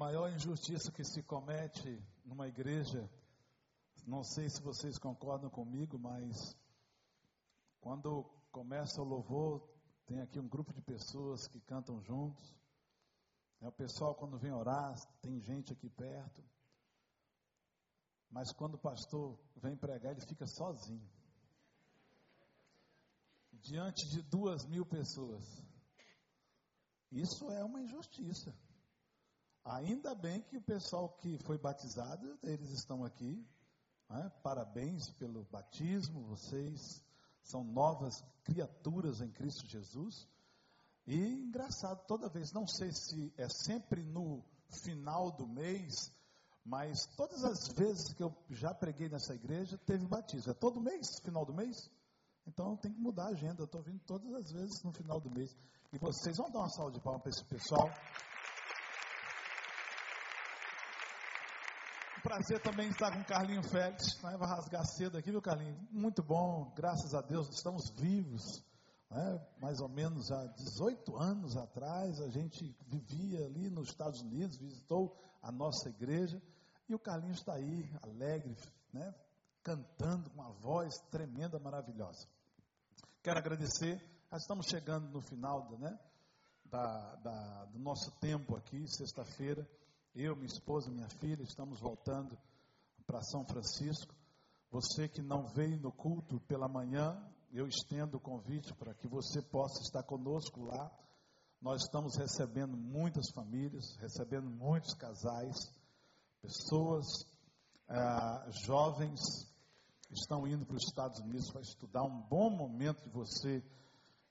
[0.00, 3.06] maior injustiça que se comete numa igreja,
[4.06, 6.56] não sei se vocês concordam comigo, mas
[7.82, 9.68] quando começa o louvor,
[10.06, 12.56] tem aqui um grupo de pessoas que cantam juntos.
[13.60, 16.42] É o pessoal quando vem orar, tem gente aqui perto.
[18.30, 21.06] Mas quando o pastor vem pregar, ele fica sozinho.
[23.52, 25.44] Diante de duas mil pessoas.
[27.12, 28.50] Isso é uma injustiça.
[29.70, 33.46] Ainda bem que o pessoal que foi batizado, eles estão aqui.
[34.08, 34.28] Né?
[34.42, 37.00] Parabéns pelo batismo, vocês
[37.40, 40.26] são novas criaturas em Cristo Jesus.
[41.06, 44.44] E engraçado, toda vez, não sei se é sempre no
[44.82, 46.12] final do mês,
[46.64, 50.50] mas todas as vezes que eu já preguei nessa igreja, teve batismo.
[50.50, 51.88] É todo mês, final do mês?
[52.44, 53.62] Então tem que mudar a agenda.
[53.62, 55.56] Eu estou vindo todas as vezes no final do mês.
[55.92, 57.88] E vocês vão dar uma salva de palmas para esse pessoal.
[62.20, 64.20] Prazer também estar com o Carlinho Félix.
[64.22, 64.36] Né?
[64.36, 65.76] Vai rasgar cedo aqui, viu, Carlinho?
[65.90, 68.62] Muito bom, graças a Deus, estamos vivos.
[69.10, 69.46] Né?
[69.60, 75.16] Mais ou menos há 18 anos atrás, a gente vivia ali nos Estados Unidos, visitou
[75.42, 76.40] a nossa igreja,
[76.88, 78.56] e o Carlinho está aí, alegre,
[78.92, 79.14] né?
[79.62, 82.28] cantando com uma voz tremenda, maravilhosa.
[83.22, 84.00] Quero agradecer,
[84.32, 85.98] estamos chegando no final né?
[86.64, 89.68] da, da, do nosso tempo aqui, sexta-feira.
[90.12, 92.36] Eu, minha esposa, minha filha, estamos voltando
[93.06, 94.12] para São Francisco.
[94.68, 97.16] Você que não veio no culto pela manhã,
[97.52, 100.90] eu estendo o convite para que você possa estar conosco lá.
[101.62, 105.56] Nós estamos recebendo muitas famílias, recebendo muitos casais,
[106.42, 107.06] pessoas,
[107.88, 109.20] ah, jovens,
[110.10, 112.02] estão indo para os Estados Unidos para estudar.
[112.02, 113.62] Um bom momento de você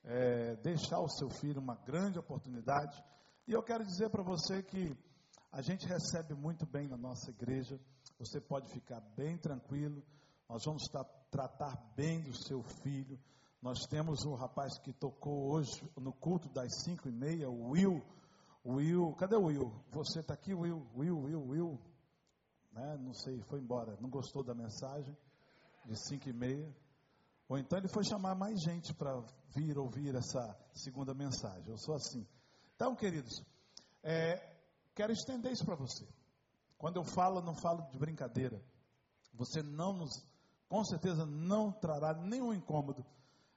[0.04, 3.02] é, deixar o seu filho uma grande oportunidade.
[3.48, 4.94] E eu quero dizer para você que
[5.52, 7.80] a gente recebe muito bem na nossa igreja.
[8.18, 10.02] Você pode ficar bem tranquilo.
[10.48, 10.84] Nós vamos
[11.30, 13.18] tratar bem do seu filho.
[13.60, 18.00] Nós temos um rapaz que tocou hoje no culto das cinco e meia, o Will.
[18.64, 19.72] Will, cadê o Will?
[19.90, 20.86] Você está aqui, Will?
[20.96, 21.80] Will, Will, Will.
[22.72, 22.96] Né?
[22.98, 23.96] Não sei, foi embora.
[24.00, 25.16] Não gostou da mensagem
[25.84, 26.74] de cinco e meia.
[27.48, 29.20] Ou então ele foi chamar mais gente para
[29.56, 31.68] vir ouvir essa segunda mensagem.
[31.68, 32.24] Eu sou assim.
[32.76, 33.44] Então, queridos,
[34.02, 34.49] é,
[35.00, 36.06] quero estender isso para você.
[36.76, 38.62] Quando eu falo, não falo de brincadeira.
[39.32, 40.10] Você não nos,
[40.68, 43.04] com certeza não trará nenhum incômodo.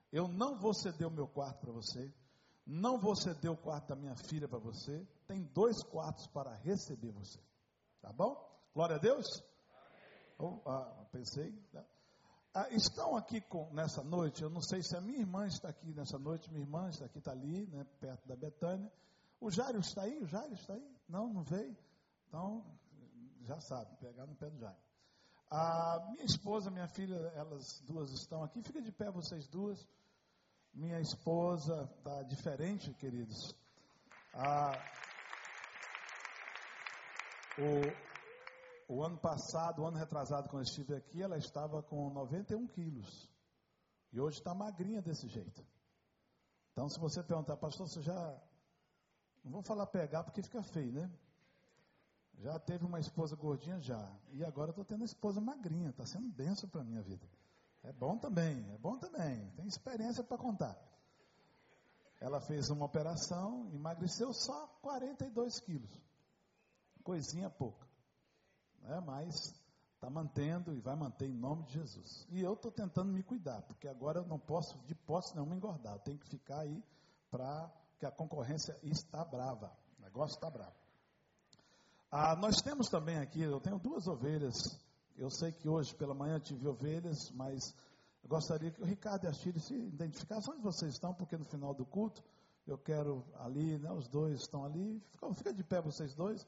[0.09, 2.13] Eu não vou ceder o meu quarto para você.
[2.65, 5.05] Não vou ceder o quarto da minha filha para você.
[5.27, 7.39] Tem dois quartos para receber você.
[8.01, 8.37] Tá bom?
[8.73, 9.25] Glória a Deus.
[10.39, 11.51] Oh, ah, pensei.
[11.73, 11.85] Né?
[12.53, 15.93] Ah, estão aqui com, nessa noite, eu não sei se a minha irmã está aqui
[15.93, 18.89] nessa noite, minha irmã está aqui, está ali, né, perto da Betânia.
[19.43, 20.17] O Jário está aí?
[20.19, 20.97] O Jário está aí?
[21.05, 21.77] Não, não veio?
[22.29, 22.65] Então,
[23.41, 24.81] já sabe, pegar no pé do Jário.
[25.51, 28.63] A minha esposa, minha filha, elas duas estão aqui.
[28.63, 29.85] Fica de pé vocês duas.
[30.73, 33.53] Minha esposa está diferente, queridos.
[38.87, 42.65] O, o ano passado, o ano retrasado, quando eu estive aqui, ela estava com 91
[42.67, 43.29] quilos.
[44.13, 45.61] E hoje está magrinha desse jeito.
[46.71, 48.41] Então, se você perguntar, pastor, você já
[49.43, 51.11] não vou falar pegar porque fica feio, né?
[52.39, 54.11] Já teve uma esposa gordinha já.
[54.31, 55.89] E agora estou tendo uma esposa magrinha.
[55.89, 57.27] Está sendo benção para a minha vida.
[57.83, 59.49] É bom também, é bom também.
[59.51, 60.77] Tem experiência para contar.
[62.19, 65.91] Ela fez uma operação, emagreceu só 42 quilos.
[67.03, 67.85] Coisinha pouca.
[68.85, 69.53] É, mas
[69.95, 72.25] está mantendo e vai manter em nome de Jesus.
[72.29, 75.93] E eu estou tentando me cuidar, porque agora eu não posso, de posse nenhuma, engordar.
[75.93, 76.81] Eu tenho que ficar aí
[77.29, 77.69] para
[78.03, 79.71] que a concorrência está brava.
[79.97, 80.75] O negócio está bravo.
[82.11, 84.55] Ah, nós temos também aqui, eu tenho duas ovelhas.
[85.15, 87.73] Eu sei que hoje pela manhã tive ovelhas, mas
[88.21, 91.45] eu gostaria que o Ricardo e a Chile se identificassem onde vocês estão, porque no
[91.45, 92.21] final do culto
[92.67, 95.01] eu quero ali, né, os dois estão ali.
[95.11, 96.45] Fica, fica de pé vocês dois.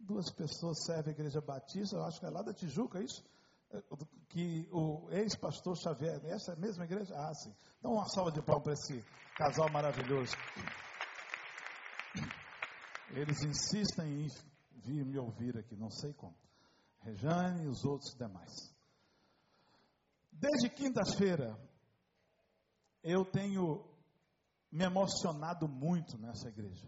[0.00, 3.22] Duas pessoas servem a Igreja Batista, eu acho que é lá da Tijuca, é isso?
[3.70, 3.80] É,
[4.28, 7.14] que o ex-pastor Xavier, essa é a mesma igreja?
[7.16, 7.54] Ah, sim.
[7.78, 9.04] Então, uma salva de palmas para esse
[9.36, 10.34] casal maravilhoso.
[13.16, 14.28] Eles insistem em
[14.84, 16.36] vir me ouvir aqui, não sei como.
[17.00, 18.52] Rejane e os outros demais.
[20.30, 21.58] Desde quinta-feira,
[23.02, 23.88] eu tenho
[24.70, 26.86] me emocionado muito nessa igreja.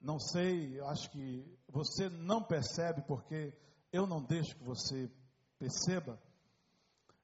[0.00, 3.52] Não sei, acho que você não percebe porque
[3.92, 5.10] eu não deixo que você
[5.58, 6.18] perceba.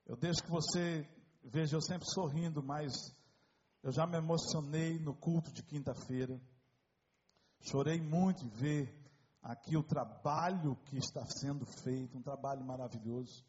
[0.04, 1.08] Eu deixo que você
[1.42, 2.92] veja eu sempre sorrindo, mas
[3.82, 6.38] eu já me emocionei no culto de quinta-feira.
[7.62, 8.92] Chorei muito em ver
[9.40, 13.44] aqui o trabalho que está sendo feito, um trabalho maravilhoso.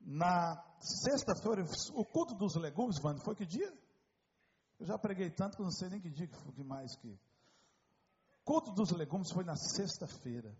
[0.00, 3.72] Na sexta-feira, o culto dos legumes, Vando, foi que dia?
[4.78, 7.18] Eu já preguei tanto que não sei nem que dia que foi que mais que.
[8.44, 10.54] Culto dos legumes foi na sexta-feira.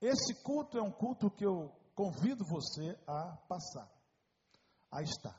[0.00, 3.88] Esse culto é um culto que eu convido você a passar.
[4.90, 5.38] Aí está.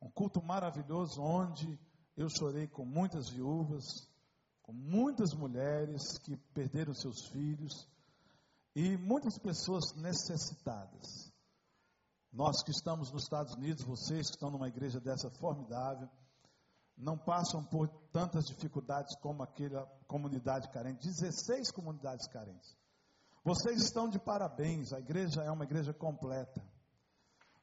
[0.00, 1.78] Um culto maravilhoso onde
[2.16, 3.82] eu chorei com muitas viúvas,
[4.62, 7.88] com muitas mulheres que perderam seus filhos
[8.74, 11.32] e muitas pessoas necessitadas.
[12.32, 16.08] Nós que estamos nos Estados Unidos, vocês que estão numa igreja dessa formidável,
[16.96, 22.76] não passam por tantas dificuldades como aquela comunidade carente 16 comunidades carentes.
[23.44, 26.62] Vocês estão de parabéns, a igreja é uma igreja completa.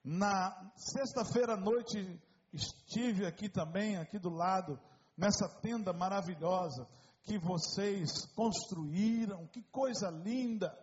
[0.04, 4.80] Na sexta-feira à noite estive aqui também, aqui do lado,
[5.20, 6.88] nessa tenda maravilhosa
[7.24, 10.74] que vocês construíram, que coisa linda.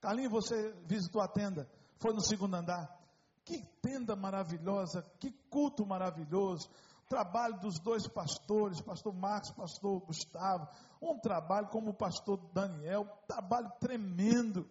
[0.00, 1.68] Carlinhos, você visitou a tenda,
[1.98, 2.98] foi no segundo andar.
[3.44, 6.70] Que tenda maravilhosa, que culto maravilhoso.
[7.08, 10.66] Trabalho dos dois pastores, pastor Marcos, pastor Gustavo,
[11.00, 14.68] um trabalho como o pastor Daniel, trabalho tremendo.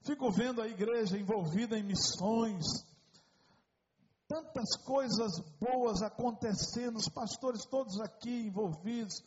[0.00, 2.64] Fico vendo a igreja envolvida em missões,
[4.32, 9.22] tantas coisas boas acontecendo, os pastores todos aqui envolvidos.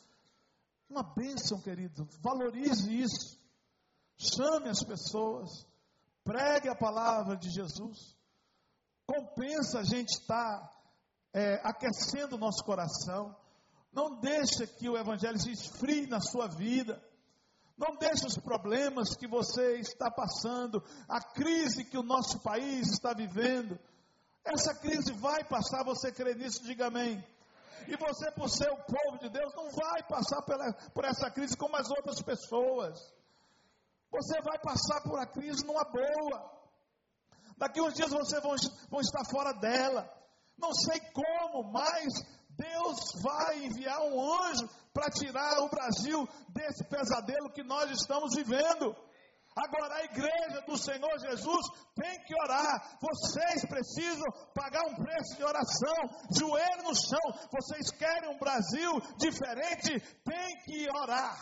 [0.89, 2.07] Uma bênção, querido.
[2.21, 3.39] Valorize isso.
[4.17, 5.67] Chame as pessoas.
[6.23, 8.17] Pregue a palavra de Jesus.
[9.05, 10.71] Compensa a gente estar
[11.31, 13.35] é, aquecendo o nosso coração.
[13.93, 16.99] Não deixe que o Evangelho se esfrie na sua vida.
[17.77, 23.13] Não deixe os problemas que você está passando, a crise que o nosso país está
[23.13, 23.77] vivendo.
[24.45, 26.63] Essa crise vai passar, você crê nisso?
[26.63, 27.23] Diga amém.
[27.87, 31.57] E você, por ser o povo de Deus, não vai passar pela, por essa crise
[31.57, 33.13] como as outras pessoas.
[34.11, 36.51] Você vai passar por a crise numa boa.
[37.57, 38.55] Daqui uns dias vocês vão,
[38.89, 40.09] vão estar fora dela.
[40.57, 42.13] Não sei como, mas
[42.49, 48.95] Deus vai enviar um anjo para tirar o Brasil desse pesadelo que nós estamos vivendo.
[49.55, 51.65] Agora a igreja do Senhor Jesus
[51.95, 52.99] tem que orar.
[52.99, 55.95] Vocês precisam pagar um preço de oração,
[56.37, 57.47] joelho no chão.
[57.53, 59.97] Vocês querem um Brasil diferente?
[60.25, 61.37] Tem que orar.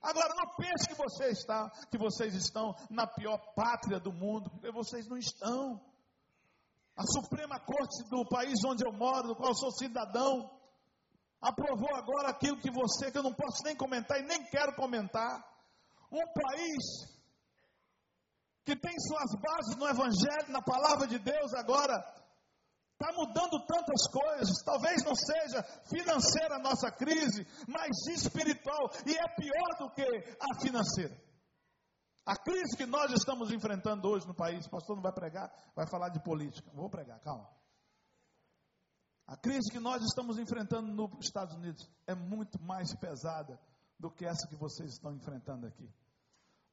[0.00, 5.06] Agora não pense que está, que vocês estão na pior pátria do mundo, porque vocês
[5.06, 5.80] não estão.
[6.96, 10.50] A Suprema Corte do país onde eu moro, do qual sou cidadão,
[11.40, 15.53] aprovou agora aquilo que você, que eu não posso nem comentar e nem quero comentar
[16.14, 17.14] um país
[18.64, 21.94] que tem suas bases no Evangelho, na palavra de Deus, agora
[22.92, 24.62] está mudando tantas coisas.
[24.64, 30.02] Talvez não seja financeira a nossa crise, mas espiritual, e é pior do que
[30.40, 31.14] a financeira.
[32.24, 35.86] A crise que nós estamos enfrentando hoje no país, o pastor não vai pregar, vai
[35.86, 36.70] falar de política.
[36.72, 37.46] Vou pregar, calma.
[39.26, 43.58] A crise que nós estamos enfrentando nos Estados Unidos é muito mais pesada
[43.98, 45.88] do que essa que vocês estão enfrentando aqui.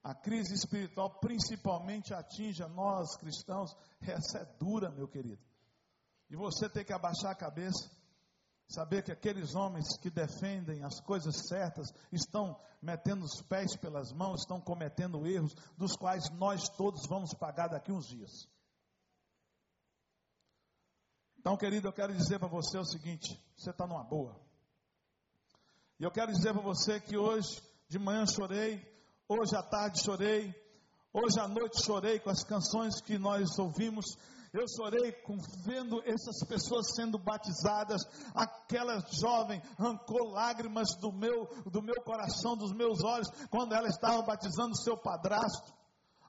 [0.03, 3.75] A crise espiritual principalmente atinge a nós cristãos.
[4.01, 5.41] Essa é dura, meu querido.
[6.29, 7.91] E você tem que abaixar a cabeça,
[8.67, 14.41] saber que aqueles homens que defendem as coisas certas estão metendo os pés pelas mãos,
[14.41, 18.47] estão cometendo erros, dos quais nós todos vamos pagar daqui uns dias.
[21.37, 24.39] Então, querido, eu quero dizer para você o seguinte: você está numa boa.
[25.99, 28.90] E eu quero dizer para você que hoje de manhã chorei
[29.33, 30.53] Hoje à tarde chorei,
[31.13, 34.05] hoje à noite chorei com as canções que nós ouvimos.
[34.51, 38.01] Eu chorei com, vendo essas pessoas sendo batizadas.
[38.35, 44.21] Aquela jovem arrancou lágrimas do meu, do meu coração, dos meus olhos, quando ela estava
[44.21, 45.73] batizando seu padrasto.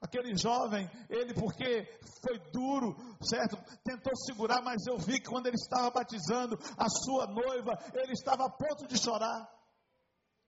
[0.00, 3.58] Aquele jovem, ele porque foi duro, certo?
[3.82, 8.44] Tentou segurar, mas eu vi que quando ele estava batizando a sua noiva, ele estava
[8.46, 9.52] a ponto de chorar.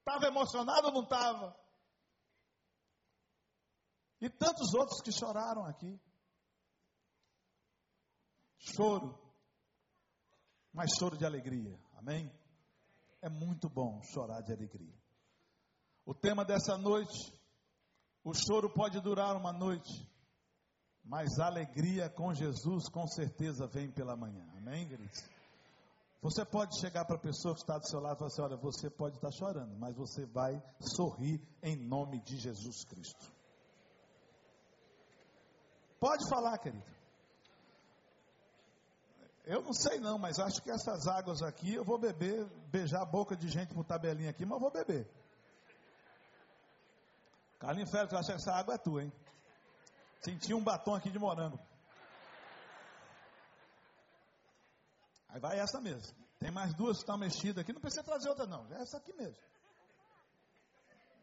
[0.06, 1.63] Estava emocionado ou não estava?
[4.25, 6.00] E tantos outros que choraram aqui.
[8.57, 9.21] Choro,
[10.73, 11.78] mas choro de alegria.
[11.93, 12.33] Amém?
[13.21, 14.99] É muito bom chorar de alegria.
[16.07, 17.38] O tema dessa noite,
[18.25, 19.93] o choro pode durar uma noite,
[21.04, 24.50] mas a alegria com Jesus com certeza vem pela manhã.
[24.57, 25.23] Amém, queridos?
[26.23, 28.57] Você pode chegar para a pessoa que está do seu lado e falar assim: olha,
[28.57, 33.33] você pode estar chorando, mas você vai sorrir em nome de Jesus Cristo.
[36.04, 36.84] Pode falar, querido.
[39.46, 43.06] Eu não sei não, mas acho que essas águas aqui eu vou beber, beijar a
[43.06, 45.11] boca de gente com tabelinha aqui, mas eu vou beber.
[47.58, 49.12] Carlinhos Félix, eu acho que essa água é tua, hein?
[50.20, 51.58] Senti um batom aqui de morango.
[55.30, 56.14] Aí vai essa mesmo.
[56.38, 57.73] Tem mais duas que estão mexidas aqui.
[57.73, 58.70] Não precisa trazer outra, não.
[58.75, 59.42] É essa aqui mesmo.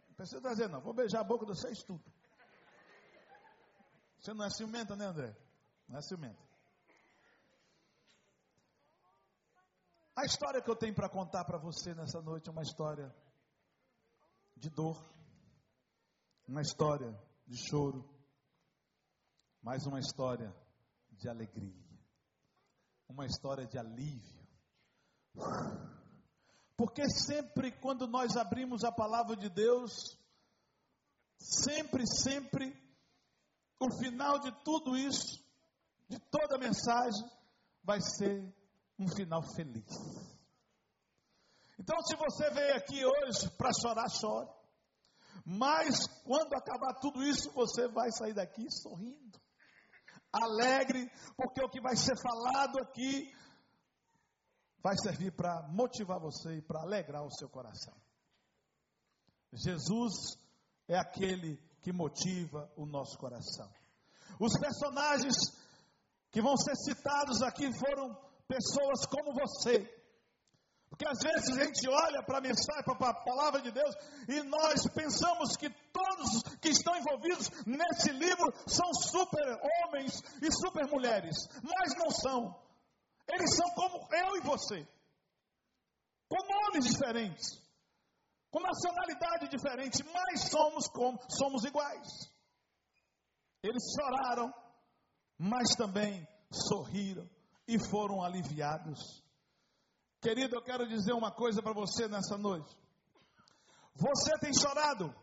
[0.10, 0.82] Não precisa trazer, não.
[0.82, 2.04] Vou beijar a boca de vocês tudo.
[4.22, 5.36] Você não é ciumenta, né, André?
[5.88, 6.40] Não é ciumenta.
[10.16, 13.12] A história que eu tenho para contar para você nessa noite é uma história
[14.56, 15.04] de dor,
[16.48, 18.08] uma história de choro,
[19.60, 20.56] mas uma história
[21.12, 22.00] de alegria,
[23.10, 24.48] uma história de alívio.
[26.78, 30.16] Porque sempre quando nós abrimos a palavra de Deus,
[31.40, 32.81] sempre, sempre,
[33.86, 35.44] o final de tudo isso,
[36.08, 37.30] de toda a mensagem,
[37.84, 38.54] vai ser
[39.00, 39.92] um final feliz.
[41.80, 44.50] Então, se você veio aqui hoje para chorar, chore.
[45.44, 49.42] Mas quando acabar tudo isso, você vai sair daqui sorrindo,
[50.32, 53.34] alegre, porque o que vai ser falado aqui
[54.84, 57.96] vai servir para motivar você e para alegrar o seu coração.
[59.54, 60.38] Jesus
[60.88, 63.70] é aquele que motiva o nosso coração.
[64.40, 65.36] Os personagens
[66.32, 68.16] que vão ser citados aqui foram
[68.48, 70.02] pessoas como você.
[70.90, 73.96] Porque às vezes a gente olha para a mensagem, para a palavra de Deus,
[74.28, 80.86] e nós pensamos que todos que estão envolvidos nesse livro são super homens e super
[80.88, 82.54] mulheres, mas não são.
[83.28, 84.86] Eles são como eu e você,
[86.28, 87.62] com nomes diferentes,
[88.52, 92.08] com nacionalidade diferente, mas somos como somos iguais.
[93.64, 94.54] Eles choraram,
[95.38, 97.28] mas também sorriram
[97.68, 99.24] e foram aliviados.
[100.22, 102.76] Querido, eu quero dizer uma coisa para você nessa noite.
[103.96, 105.16] Você tem chorado.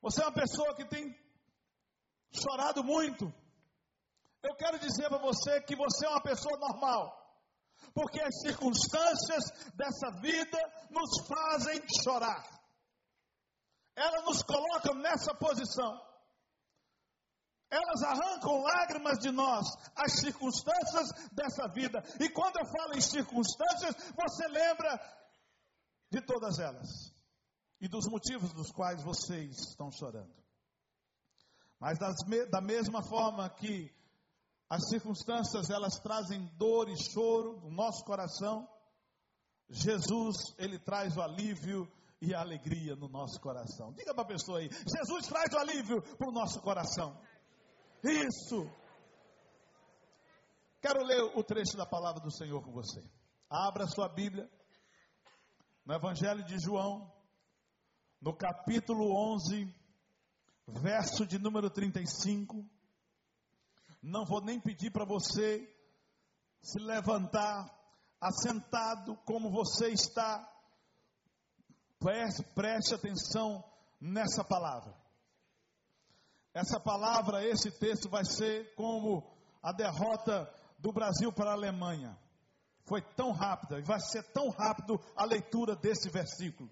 [0.00, 1.14] Você é uma pessoa que tem
[2.32, 3.32] chorado muito.
[4.42, 7.15] Eu quero dizer para você que você é uma pessoa normal.
[7.94, 10.58] Porque as circunstâncias dessa vida
[10.90, 12.44] nos fazem chorar.
[13.94, 16.06] Elas nos colocam nessa posição.
[17.70, 19.66] Elas arrancam lágrimas de nós,
[19.96, 22.02] as circunstâncias dessa vida.
[22.20, 25.00] E quando eu falo em circunstâncias, você lembra
[26.10, 27.12] de todas elas
[27.80, 30.34] e dos motivos dos quais vocês estão chorando.
[31.80, 32.16] Mas das,
[32.50, 33.92] da mesma forma que
[34.68, 38.68] as circunstâncias elas trazem dor e choro no nosso coração,
[39.68, 43.92] Jesus ele traz o alívio e a alegria no nosso coração.
[43.92, 47.20] Diga para a pessoa aí: Jesus traz o alívio para o nosso coração.
[48.02, 48.68] Isso.
[50.80, 53.02] Quero ler o trecho da palavra do Senhor com você.
[53.50, 54.48] Abra sua Bíblia
[55.84, 57.12] no Evangelho de João,
[58.20, 59.72] no capítulo 11,
[60.66, 62.68] verso de número 35.
[64.02, 65.68] Não vou nem pedir para você
[66.62, 67.70] se levantar,
[68.20, 70.52] assentado como você está.
[71.98, 73.64] Preste, preste atenção
[74.00, 74.94] nessa palavra.
[76.52, 79.22] Essa palavra, esse texto vai ser como
[79.62, 82.16] a derrota do Brasil para a Alemanha.
[82.84, 86.70] Foi tão rápida, e vai ser tão rápido a leitura desse versículo.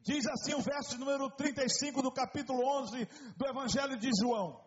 [0.00, 4.62] Diz assim o verso número 35 do capítulo 11 do Evangelho de João.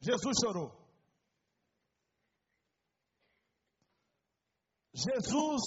[0.00, 0.80] Jesus chorou.
[4.92, 5.62] Jesus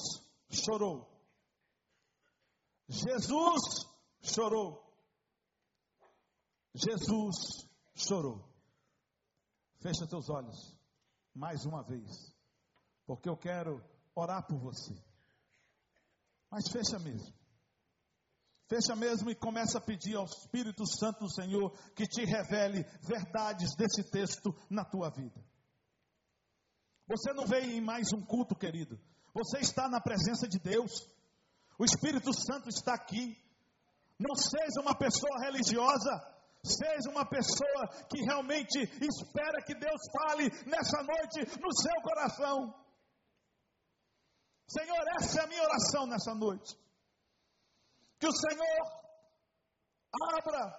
[0.49, 1.07] chorou.
[2.89, 3.87] Jesus
[4.21, 4.83] chorou.
[6.73, 8.43] Jesus chorou.
[9.81, 10.75] Fecha teus olhos
[11.33, 12.33] mais uma vez,
[13.05, 13.83] porque eu quero
[14.15, 14.93] orar por você.
[16.49, 17.33] Mas fecha mesmo.
[18.67, 23.75] Fecha mesmo e começa a pedir ao Espírito Santo do Senhor que te revele verdades
[23.75, 25.43] desse texto na tua vida.
[27.07, 28.97] Você não veio em mais um culto, querido.
[29.33, 30.91] Você está na presença de Deus.
[31.77, 33.37] O Espírito Santo está aqui.
[34.17, 36.33] Não seja uma pessoa religiosa.
[36.65, 42.73] Seja uma pessoa que realmente espera que Deus fale nessa noite no seu coração.
[44.65, 46.77] Senhor, essa é a minha oração nessa noite.
[48.23, 48.85] Que o Senhor
[50.37, 50.73] abra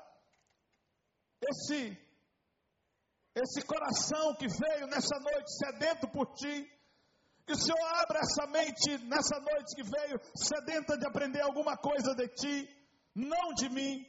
[1.42, 1.94] esse
[3.34, 6.66] esse coração que veio nessa noite sedento por ti.
[7.44, 12.14] Que o Senhor abra essa mente nessa noite que veio sedenta de aprender alguma coisa
[12.14, 12.66] de ti,
[13.14, 14.06] não de mim.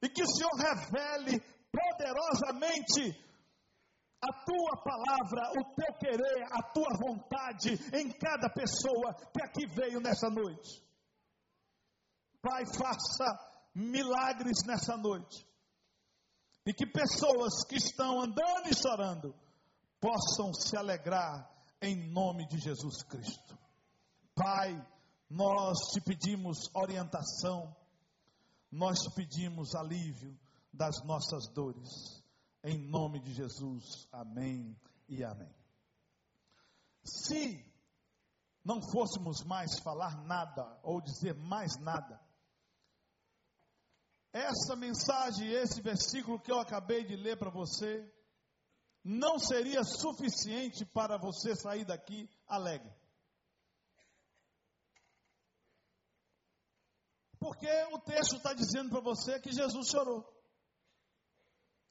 [0.00, 1.40] E que o Senhor revele
[1.72, 3.18] poderosamente
[4.20, 9.98] a tua palavra, o teu querer, a tua vontade em cada pessoa que aqui veio
[9.98, 10.91] nessa noite.
[12.42, 13.38] Pai, faça
[13.72, 15.46] milagres nessa noite.
[16.66, 19.34] E que pessoas que estão andando e chorando
[20.00, 21.48] possam se alegrar
[21.80, 23.58] em nome de Jesus Cristo.
[24.34, 24.74] Pai,
[25.30, 27.74] nós te pedimos orientação,
[28.70, 30.38] nós te pedimos alívio
[30.72, 32.22] das nossas dores.
[32.64, 34.08] Em nome de Jesus.
[34.12, 34.76] Amém
[35.08, 35.54] e amém.
[37.04, 37.64] Se
[38.64, 42.20] não fôssemos mais falar nada ou dizer mais nada,
[44.32, 48.10] essa mensagem, esse versículo que eu acabei de ler para você,
[49.04, 52.90] não seria suficiente para você sair daqui alegre.
[57.38, 60.24] Porque o texto está dizendo para você que Jesus chorou.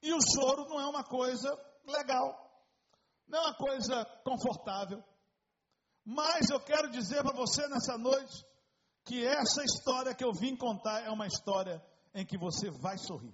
[0.01, 1.53] E o choro não é uma coisa
[1.85, 2.33] legal,
[3.27, 5.03] não é uma coisa confortável.
[6.03, 8.43] Mas eu quero dizer para você nessa noite
[9.03, 13.33] que essa história que eu vim contar é uma história em que você vai sorrir.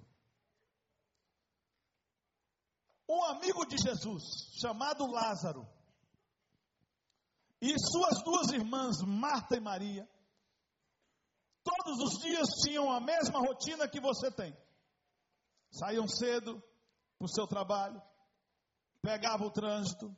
[3.10, 4.24] Um amigo de Jesus,
[4.62, 5.68] chamado Lázaro,
[7.62, 10.08] e suas duas irmãs, Marta e Maria,
[11.64, 14.56] todos os dias tinham a mesma rotina que você tem.
[15.72, 16.62] Saíam cedo
[17.18, 18.02] para o seu trabalho,
[19.02, 20.16] pegavam o trânsito,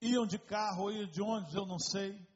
[0.00, 2.28] iam de carro, iam de ônibus, eu não sei.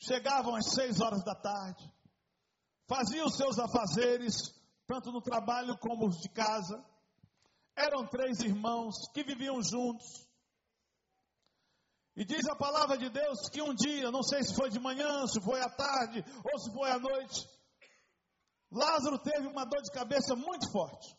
[0.00, 1.90] Chegavam às seis horas da tarde,
[2.86, 4.34] faziam seus afazeres,
[4.86, 6.84] tanto no trabalho como de casa.
[7.76, 10.06] Eram três irmãos que viviam juntos.
[12.16, 15.26] E diz a palavra de Deus que um dia, não sei se foi de manhã,
[15.26, 17.48] se foi à tarde ou se foi à noite,
[18.70, 21.16] Lázaro teve uma dor de cabeça muito forte.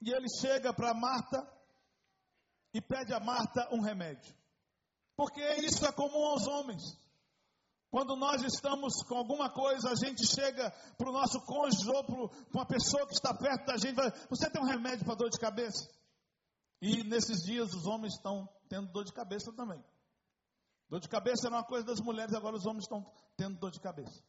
[0.00, 1.38] E ele chega para Marta
[2.74, 4.34] e pede a Marta um remédio.
[5.16, 6.82] Porque isso é comum aos homens.
[7.96, 12.14] Quando nós estamos com alguma coisa, a gente chega para o nosso cônjuge ou para
[12.52, 13.96] uma pessoa que está perto da gente,
[14.28, 15.88] você tem um remédio para dor de cabeça?
[16.78, 19.82] E nesses dias os homens estão tendo dor de cabeça também.
[20.90, 23.02] Dor de cabeça era uma coisa das mulheres, agora os homens estão
[23.34, 24.22] tendo dor de cabeça.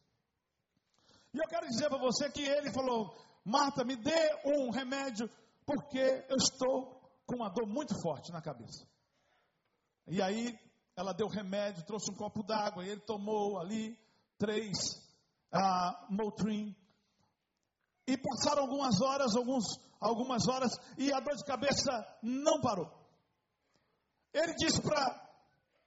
[1.33, 3.13] E eu quero dizer para você que ele falou:
[3.43, 5.29] Marta, me dê um remédio,
[5.65, 8.87] porque eu estou com uma dor muito forte na cabeça.
[10.07, 10.57] E aí
[10.97, 13.95] ela deu remédio, trouxe um copo d'água, e ele tomou ali
[14.39, 14.75] três
[15.53, 16.75] uh, Motrin.
[18.07, 19.63] E passaram algumas horas, alguns,
[20.01, 21.91] algumas horas, e a dor de cabeça
[22.23, 22.91] não parou.
[24.33, 25.29] Ele disse para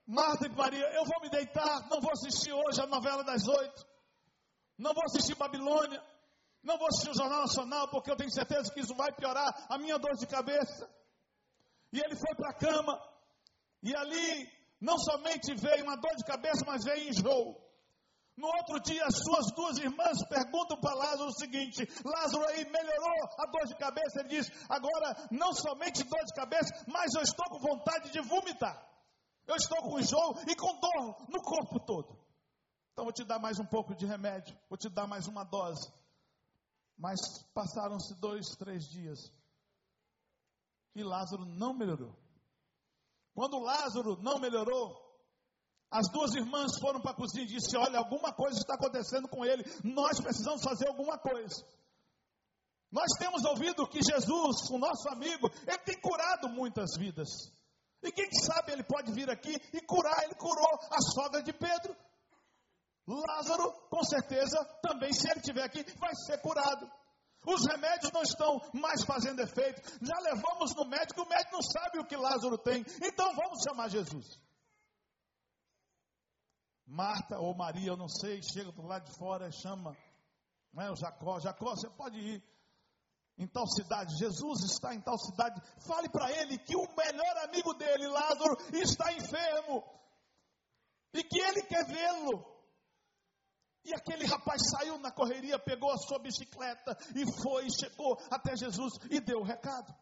[0.06, 3.84] Marta e Maria: Eu vou me deitar, não vou assistir hoje a novela das oito,
[4.78, 6.00] não vou assistir Babilônia,
[6.62, 9.76] não vou assistir o Jornal Nacional, porque eu tenho certeza que isso vai piorar a
[9.76, 10.88] minha dor de cabeça.
[11.92, 13.02] E ele foi para a cama,
[13.82, 17.68] e ali não somente veio uma dor de cabeça, mas veio enjoo.
[18.36, 23.28] No outro dia, as suas duas irmãs perguntam para Lázaro o seguinte: Lázaro aí melhorou
[23.38, 24.20] a dor de cabeça?
[24.20, 28.88] Ele diz: Agora, não somente dor de cabeça, mas eu estou com vontade de vomitar.
[29.46, 32.18] Eu estou com enjoo e com dor no corpo todo.
[32.92, 35.92] Então, vou te dar mais um pouco de remédio, vou te dar mais uma dose.
[36.96, 37.18] Mas
[37.52, 39.18] passaram-se dois, três dias
[40.94, 42.14] e Lázaro não melhorou.
[43.40, 44.94] Quando Lázaro não melhorou,
[45.90, 49.46] as duas irmãs foram para a cozinha e disseram: Olha, alguma coisa está acontecendo com
[49.46, 51.64] ele, nós precisamos fazer alguma coisa.
[52.92, 57.30] Nós temos ouvido que Jesus, o nosso amigo, ele tem curado muitas vidas.
[58.02, 61.96] E quem sabe ele pode vir aqui e curar, ele curou a sogra de Pedro.
[63.06, 66.86] Lázaro, com certeza, também, se ele estiver aqui, vai ser curado.
[67.46, 69.80] Os remédios não estão mais fazendo efeito.
[70.02, 72.84] Já levamos no médico, o médico não sabe o que Lázaro tem.
[73.02, 74.38] Então vamos chamar Jesus.
[76.86, 79.96] Marta ou Maria, eu não sei, chega do lado de fora, chama
[80.72, 81.40] não é, o Jacó.
[81.40, 82.42] Jacó, você pode ir
[83.38, 84.16] em tal cidade.
[84.18, 85.60] Jesus está em tal cidade.
[85.86, 89.84] Fale para ele que o melhor amigo dele, Lázaro, está enfermo.
[91.12, 92.49] E que ele quer vê-lo.
[93.84, 98.94] E aquele rapaz saiu na correria, pegou a sua bicicleta e foi, chegou até Jesus
[99.10, 99.94] e deu o recado.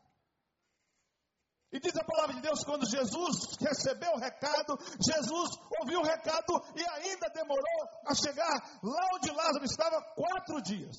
[1.71, 6.55] E diz a palavra de Deus: quando Jesus recebeu o recado, Jesus ouviu o recado
[6.75, 10.97] e ainda demorou a chegar lá onde Lázaro estava quatro dias.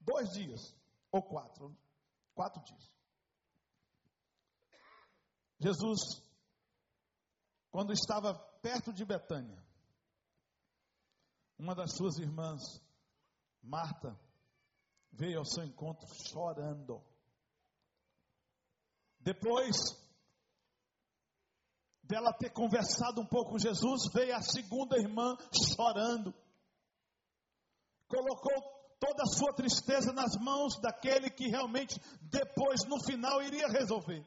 [0.00, 0.74] Dois dias,
[1.10, 1.76] ou quatro,
[2.34, 2.90] quatro dias.
[5.58, 6.22] Jesus,
[7.70, 9.62] quando estava perto de Betânia,
[11.60, 12.82] uma das suas irmãs,
[13.62, 14.18] Marta,
[15.12, 17.04] veio ao seu encontro chorando.
[19.18, 19.76] Depois
[22.02, 25.36] dela ter conversado um pouco com Jesus, veio a segunda irmã
[25.76, 26.34] chorando.
[28.08, 34.26] colocou toda a sua tristeza nas mãos daquele que realmente depois, no final, iria resolver.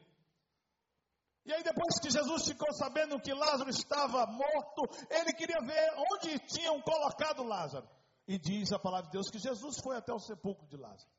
[1.45, 6.39] E aí, depois que Jesus ficou sabendo que Lázaro estava morto, ele queria ver onde
[6.47, 7.87] tinham colocado Lázaro.
[8.25, 11.11] E diz a palavra de Deus que Jesus foi até o sepulcro de Lázaro.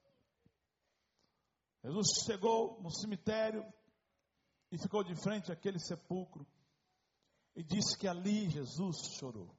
[1.83, 3.63] Jesus chegou no cemitério
[4.73, 6.47] e ficou de frente àquele sepulcro
[7.55, 9.55] e disse que ali Jesus chorou.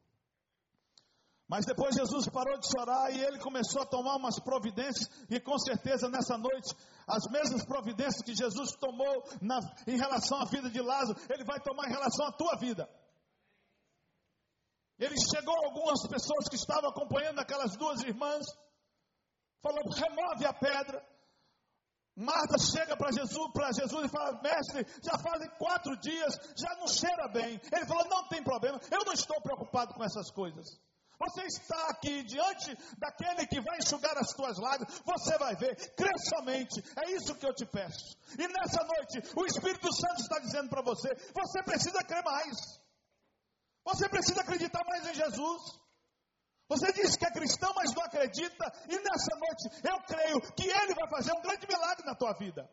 [1.48, 5.58] Mas depois Jesus parou de chorar e ele começou a tomar umas providências, e com
[5.60, 6.76] certeza nessa noite,
[7.08, 11.60] as mesmas providências que Jesus tomou na, em relação à vida de Lázaro, ele vai
[11.60, 12.90] tomar em relação à tua vida.
[14.98, 18.46] Ele chegou a algumas pessoas que estavam acompanhando aquelas duas irmãs,
[19.62, 21.06] falou: remove a pedra.
[22.16, 26.88] Marta chega para Jesus, para Jesus e fala: Mestre, já fazem quatro dias, já não
[26.88, 27.60] cheira bem.
[27.72, 30.80] Ele falou: Não tem problema, eu não estou preocupado com essas coisas.
[31.20, 36.12] Você está aqui diante daquele que vai enxugar as tuas lágrimas, você vai ver, crê
[36.30, 38.18] somente, é isso que eu te peço.
[38.38, 42.56] E nessa noite, o Espírito Santo está dizendo para você: você precisa crer mais,
[43.84, 45.86] você precisa acreditar mais em Jesus.
[46.68, 50.96] Você diz que é cristão, mas não acredita, e nessa noite eu creio que Ele
[50.96, 52.68] vai fazer um grande milagre na tua vida.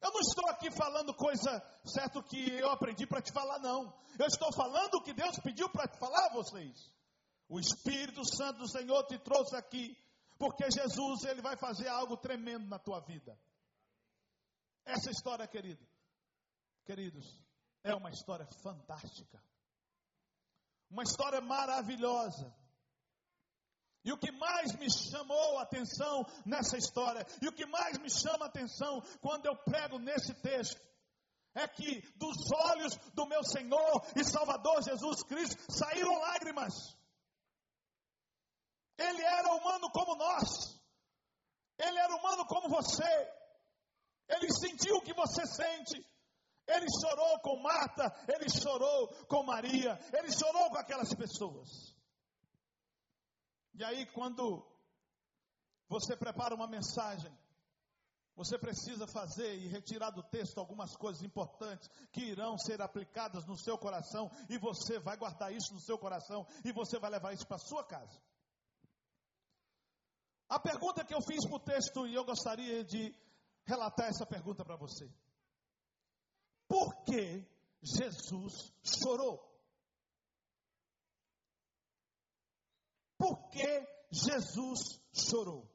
[0.00, 3.92] Eu não estou aqui falando coisa, certo, que eu aprendi para te falar, não.
[4.18, 6.92] Eu estou falando o que Deus pediu para te falar a vocês.
[7.48, 9.96] O Espírito Santo do Senhor te trouxe aqui,
[10.38, 13.38] porque Jesus, Ele vai fazer algo tremendo na tua vida.
[14.84, 15.86] Essa história, querido,
[16.84, 17.26] queridos,
[17.84, 19.42] é uma história fantástica.
[20.90, 22.52] Uma história maravilhosa.
[24.04, 28.10] E o que mais me chamou a atenção nessa história, e o que mais me
[28.10, 30.80] chama a atenção quando eu prego nesse texto,
[31.54, 36.72] é que dos olhos do meu Senhor e Salvador Jesus Cristo saíram lágrimas.
[38.96, 40.80] Ele era humano como nós,
[41.78, 43.32] ele era humano como você,
[44.28, 46.06] ele sentiu o que você sente.
[46.66, 51.89] Ele chorou com Marta, ele chorou com Maria, ele chorou com aquelas pessoas.
[53.74, 54.66] E aí, quando
[55.88, 57.32] você prepara uma mensagem,
[58.36, 63.56] você precisa fazer e retirar do texto algumas coisas importantes que irão ser aplicadas no
[63.56, 67.46] seu coração, e você vai guardar isso no seu coração e você vai levar isso
[67.46, 68.18] para a sua casa.
[70.48, 73.14] A pergunta que eu fiz para o texto, e eu gostaria de
[73.64, 75.08] relatar essa pergunta para você:
[76.66, 77.46] Por que
[77.82, 79.49] Jesus chorou?
[83.20, 85.70] Por que Jesus chorou?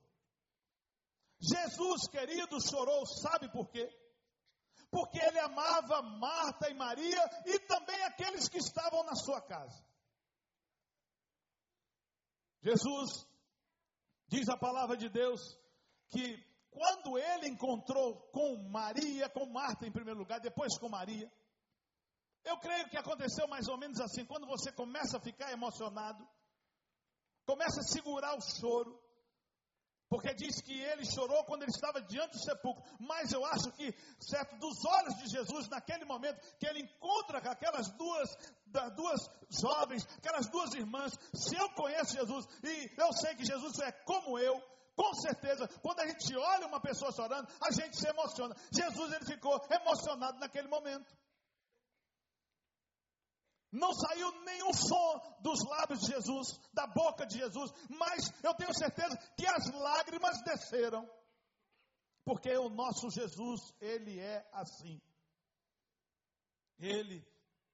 [1.39, 3.87] Jesus, querido, chorou, sabe por quê?
[4.89, 9.85] Porque ele amava Marta e Maria e também aqueles que estavam na sua casa.
[12.63, 13.27] Jesus,
[14.27, 15.39] diz a palavra de Deus,
[16.09, 21.31] que quando ele encontrou com Maria, com Marta em primeiro lugar, depois com Maria,
[22.43, 26.27] eu creio que aconteceu mais ou menos assim, quando você começa a ficar emocionado,
[27.45, 28.99] começa a segurar o choro,
[30.09, 33.93] porque diz que ele chorou quando ele estava diante do sepulcro, mas eu acho que,
[34.19, 38.29] certo, dos olhos de Jesus, naquele momento que ele encontra com aquelas duas,
[38.95, 43.91] duas jovens, aquelas duas irmãs, se eu conheço Jesus e eu sei que Jesus é
[43.91, 44.61] como eu,
[44.95, 48.55] com certeza, quando a gente olha uma pessoa chorando, a gente se emociona.
[48.71, 51.13] Jesus ele ficou emocionado naquele momento.
[53.75, 58.73] Não saiu nenhum som dos lábios de Jesus, da boca de Jesus, mas eu tenho
[58.73, 61.05] certeza que as lágrimas desceram.
[62.23, 65.01] Porque o nosso Jesus, ele é assim.
[66.79, 67.21] Ele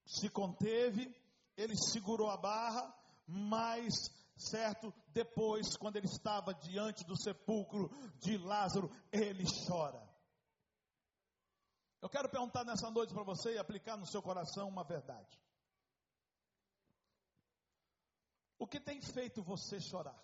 [0.03, 1.15] se conteve,
[1.55, 2.93] ele segurou a barra,
[3.27, 3.93] mas,
[4.35, 10.01] certo, depois, quando ele estava diante do sepulcro de Lázaro, ele chora.
[12.01, 15.39] Eu quero perguntar nessa noite para você e aplicar no seu coração uma verdade.
[18.61, 20.23] O que tem feito você chorar?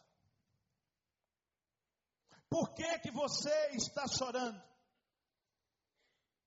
[2.48, 4.62] Por que, que você está chorando?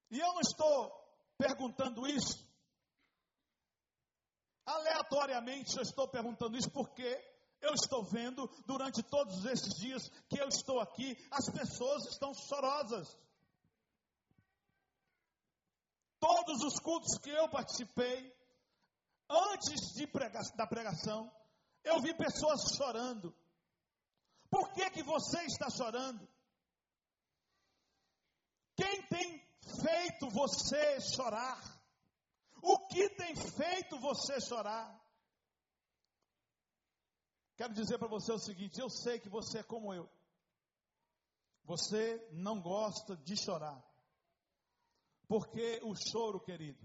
[0.08, 0.88] E eu não estou
[1.36, 2.48] perguntando isso
[4.64, 7.10] aleatoriamente, eu estou perguntando isso porque
[7.60, 13.18] eu estou vendo durante todos esses dias que eu estou aqui, as pessoas estão chorosas.
[16.20, 18.32] Todos os cultos que eu participei,
[19.28, 21.39] antes de pregar, da pregação,
[21.84, 23.34] eu vi pessoas chorando.
[24.50, 26.28] Por que, que você está chorando?
[28.76, 29.38] Quem tem
[29.82, 31.60] feito você chorar?
[32.62, 35.00] O que tem feito você chorar?
[37.56, 40.10] Quero dizer para você o seguinte: eu sei que você é como eu.
[41.64, 43.80] Você não gosta de chorar.
[45.28, 46.84] Porque o choro, querido,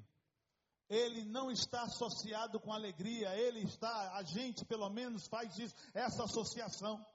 [0.89, 6.24] ele não está associado com alegria, ele está, a gente pelo menos faz isso, essa
[6.24, 7.06] associação.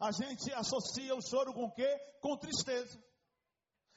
[0.00, 1.98] A gente associa o choro com o quê?
[2.20, 3.02] Com tristeza.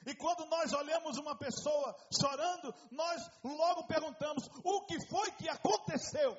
[0.04, 6.36] E quando nós olhamos uma pessoa chorando, nós logo perguntamos: o que foi que aconteceu?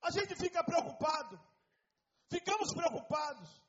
[0.00, 1.40] A gente fica preocupado,
[2.30, 3.61] ficamos preocupados.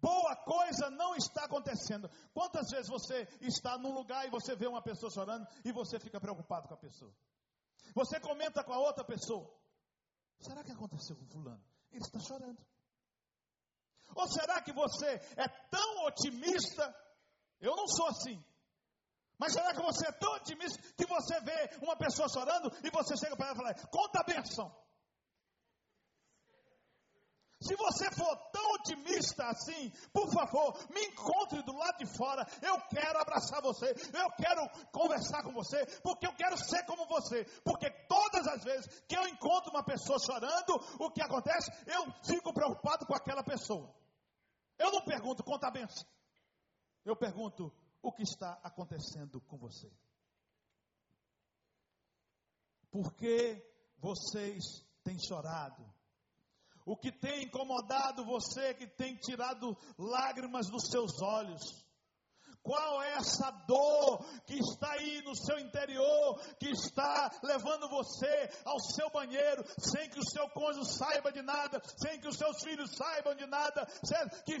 [0.00, 2.08] Boa coisa não está acontecendo.
[2.32, 6.20] Quantas vezes você está num lugar e você vê uma pessoa chorando e você fica
[6.20, 7.12] preocupado com a pessoa?
[7.94, 9.52] Você comenta com a outra pessoa:
[10.40, 11.64] será que aconteceu com Fulano?
[11.90, 12.64] Ele está chorando.
[14.14, 16.94] Ou será que você é tão otimista?
[17.60, 18.42] Eu não sou assim.
[19.38, 23.16] Mas será que você é tão otimista que você vê uma pessoa chorando e você
[23.16, 24.87] chega para ela e fala: conta a benção.
[27.60, 32.46] Se você for tão otimista assim, por favor, me encontre do lado de fora.
[32.62, 37.44] Eu quero abraçar você, eu quero conversar com você, porque eu quero ser como você.
[37.64, 41.70] Porque todas as vezes que eu encontro uma pessoa chorando, o que acontece?
[41.86, 43.92] Eu fico preocupado com aquela pessoa.
[44.78, 46.06] Eu não pergunto conta a benção.
[47.04, 49.90] Eu pergunto o que está acontecendo com você.
[52.88, 53.60] Por que
[53.98, 54.62] vocês
[55.02, 55.97] têm chorado?
[56.88, 61.84] O que tem incomodado você, que tem tirado lágrimas dos seus olhos?
[62.62, 68.80] Qual é essa dor que está aí no seu interior, que está levando você ao
[68.80, 72.96] seu banheiro, sem que o seu cônjuge saiba de nada, sem que os seus filhos
[72.96, 73.86] saibam de nada,
[74.46, 74.54] que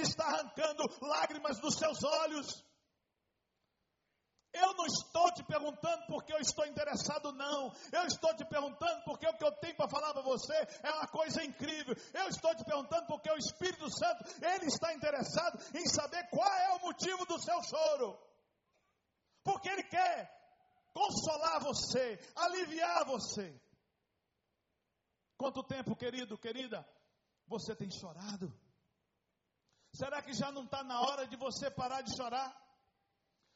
[0.00, 2.64] está arrancando lágrimas dos seus olhos?
[4.54, 7.72] Eu não estou te perguntando porque eu estou interessado, não.
[7.92, 11.08] Eu estou te perguntando porque o que eu tenho para falar para você é uma
[11.08, 11.94] coisa incrível.
[12.14, 16.76] Eu estou te perguntando porque o Espírito Santo, ele está interessado em saber qual é
[16.76, 18.16] o motivo do seu choro.
[19.42, 20.32] Porque ele quer
[20.92, 23.60] consolar você, aliviar você.
[25.36, 26.88] Quanto tempo, querido, querida,
[27.48, 28.54] você tem chorado?
[29.92, 32.63] Será que já não está na hora de você parar de chorar?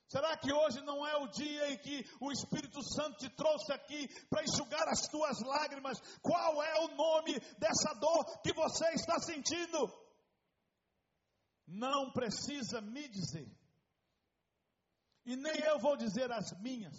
[0.08, 4.08] Será que hoje não é o dia em que o Espírito Santo te trouxe aqui
[4.30, 6.00] para enxugar as tuas lágrimas?
[6.22, 9.92] Qual é o nome dessa dor que você está sentindo?
[11.66, 13.54] Não precisa me dizer.
[15.26, 16.96] E nem eu vou dizer as minhas.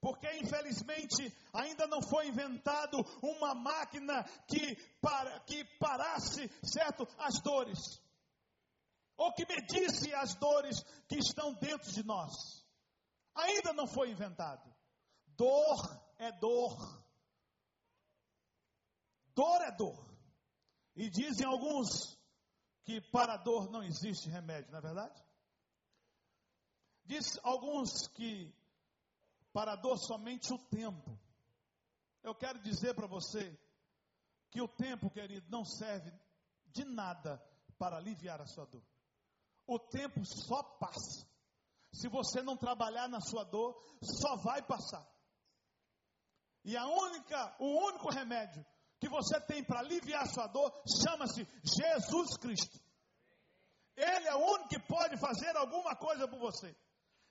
[0.00, 8.00] Porque infelizmente ainda não foi inventado uma máquina que, para, que parasse, certo, as dores
[9.20, 12.32] ou que medisse as dores que estão dentro de nós.
[13.34, 14.74] Ainda não foi inventado.
[15.36, 15.76] Dor
[16.16, 17.04] é dor.
[19.34, 20.10] Dor é dor.
[20.96, 22.18] E dizem alguns
[22.82, 25.22] que para a dor não existe remédio, não é verdade?
[27.04, 28.50] Diz alguns que
[29.52, 31.20] para a dor somente o tempo.
[32.22, 33.54] Eu quero dizer para você
[34.50, 36.10] que o tempo, querido, não serve
[36.68, 37.38] de nada
[37.76, 38.89] para aliviar a sua dor
[39.70, 41.24] o tempo só passa.
[41.92, 45.06] Se você não trabalhar na sua dor, só vai passar.
[46.64, 48.66] E a única, o único remédio
[48.98, 52.80] que você tem para aliviar a sua dor chama-se Jesus Cristo.
[53.96, 56.76] Ele é o único que pode fazer alguma coisa por você.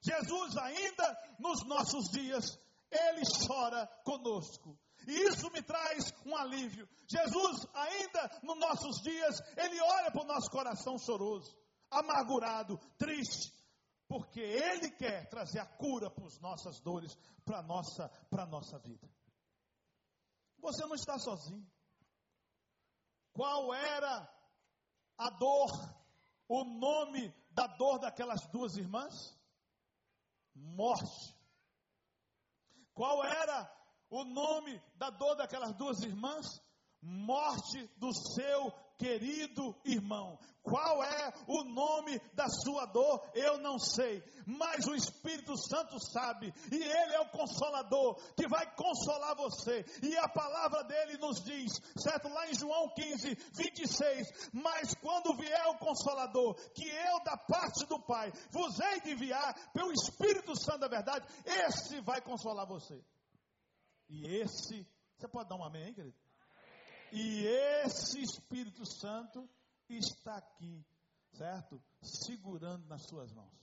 [0.01, 2.57] Jesus ainda nos nossos dias,
[2.89, 4.79] ele chora conosco.
[5.07, 6.87] E isso me traz um alívio.
[7.07, 13.53] Jesus ainda nos nossos dias, ele olha para o nosso coração choroso amargurado, triste,
[14.07, 18.47] porque Ele quer trazer a cura para as nossas dores, para a nossa, para a
[18.47, 19.09] nossa vida.
[20.59, 21.65] Você não está sozinho.
[23.33, 24.29] Qual era
[25.17, 25.69] a dor,
[26.47, 29.13] o nome da dor daquelas duas irmãs?
[30.55, 31.35] Morte.
[32.93, 33.71] Qual era
[34.09, 36.45] o nome da dor daquelas duas irmãs?
[37.01, 40.37] Morte do seu querido irmão.
[40.61, 43.23] Qual é o nome da sua dor?
[43.33, 48.69] Eu não sei, mas o Espírito Santo sabe, e Ele é o consolador que vai
[48.75, 49.85] consolar você.
[50.03, 52.27] E a palavra dele nos diz, certo?
[52.27, 57.99] Lá em João 15, 26: Mas quando vier o consolador, que eu da parte do
[57.99, 63.01] Pai vos hei de enviar pelo Espírito Santo da verdade, esse vai consolar você.
[64.09, 64.85] E esse,
[65.17, 66.28] você pode dar um amém, hein, querido?
[67.11, 69.49] E esse Espírito Santo
[69.87, 70.85] está aqui,
[71.33, 71.81] certo?
[72.01, 73.57] Segurando nas suas mãos.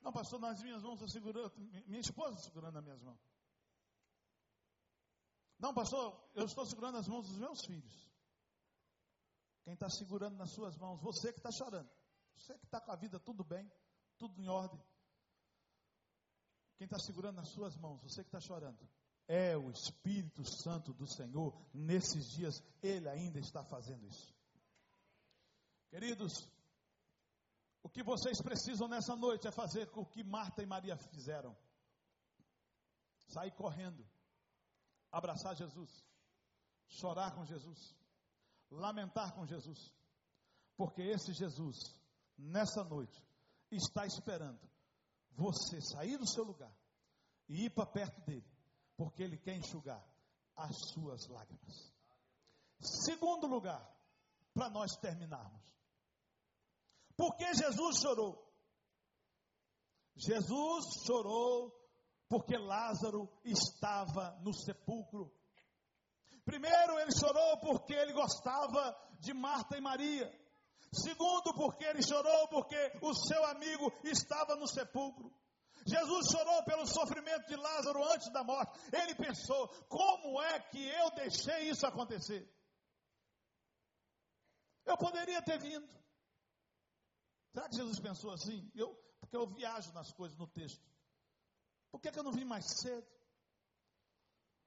[0.00, 1.52] Não, pastor, nas minhas mãos eu segurando,
[1.86, 3.20] minha esposa segurando nas minhas mãos.
[5.58, 8.06] Não, pastor, eu estou segurando as mãos dos meus filhos.
[9.64, 11.00] Quem está segurando nas suas mãos?
[11.00, 11.90] Você que está chorando.
[12.36, 13.68] Você que está com a vida tudo bem,
[14.18, 14.80] tudo em ordem.
[16.76, 18.02] Quem está segurando nas suas mãos?
[18.02, 18.78] Você que está chorando.
[19.28, 21.52] É o Espírito Santo do Senhor.
[21.74, 24.34] Nesses dias, Ele ainda está fazendo isso.
[25.88, 26.48] Queridos,
[27.82, 31.56] o que vocês precisam nessa noite é fazer o que Marta e Maria fizeram:
[33.28, 34.04] sair correndo,
[35.10, 36.04] abraçar Jesus,
[36.88, 37.96] chorar com Jesus,
[38.70, 39.94] lamentar com Jesus,
[40.76, 41.76] porque esse Jesus,
[42.36, 43.24] nessa noite,
[43.70, 44.60] está esperando
[45.30, 46.74] você sair do seu lugar
[47.48, 48.44] e ir para perto dele,
[48.96, 50.04] porque ele quer enxugar
[50.56, 51.92] as suas lágrimas.
[52.80, 53.86] Segundo lugar,
[54.54, 55.62] para nós terminarmos.
[57.16, 58.46] Por que Jesus chorou?
[60.16, 61.72] Jesus chorou
[62.28, 65.32] porque Lázaro estava no sepulcro.
[66.44, 70.30] Primeiro, ele chorou porque ele gostava de Marta e Maria.
[70.92, 75.32] Segundo, porque ele chorou porque o seu amigo estava no sepulcro.
[75.86, 78.78] Jesus chorou pelo sofrimento de Lázaro antes da morte.
[78.92, 82.52] Ele pensou: como é que eu deixei isso acontecer?
[84.84, 85.88] Eu poderia ter vindo.
[87.52, 88.70] Será que Jesus pensou assim?
[88.74, 90.84] Eu, porque eu viajo nas coisas no texto.
[91.90, 93.06] Por que, que eu não vim mais cedo?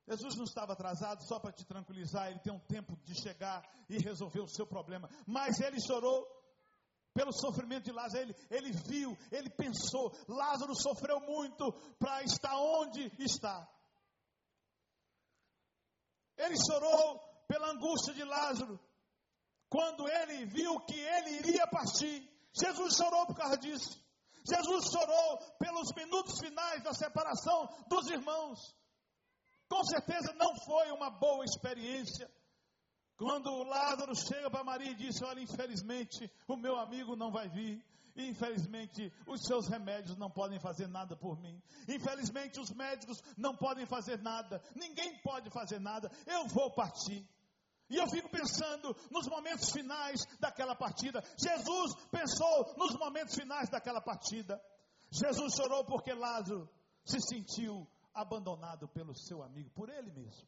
[0.08, 4.00] Jesus não estava atrasado só para te tranquilizar, ele tem um tempo de chegar e
[4.00, 5.08] resolver o seu problema.
[5.28, 6.28] Mas ele chorou
[7.14, 13.12] pelo sofrimento de Lázaro, ele, ele viu, ele pensou: Lázaro sofreu muito para estar onde
[13.20, 13.68] está.
[16.38, 18.80] Ele chorou pela angústia de Lázaro,
[19.70, 22.28] quando ele viu que ele iria partir.
[22.54, 24.02] Jesus chorou por causa disso.
[24.48, 28.60] Jesus chorou pelos minutos finais da separação dos irmãos.
[29.68, 32.30] Com certeza não foi uma boa experiência.
[33.20, 37.86] Quando Lázaro chega para Maria e diz: Olha, infelizmente o meu amigo não vai vir.
[38.16, 41.62] Infelizmente, os seus remédios não podem fazer nada por mim.
[41.88, 44.62] Infelizmente, os médicos não podem fazer nada.
[44.74, 46.10] Ninguém pode fazer nada.
[46.26, 47.28] Eu vou partir.
[47.90, 51.22] E eu fico pensando nos momentos finais daquela partida.
[51.38, 54.62] Jesus pensou nos momentos finais daquela partida.
[55.12, 56.70] Jesus chorou porque Lázaro
[57.04, 60.48] se sentiu abandonado pelo seu amigo, por ele mesmo.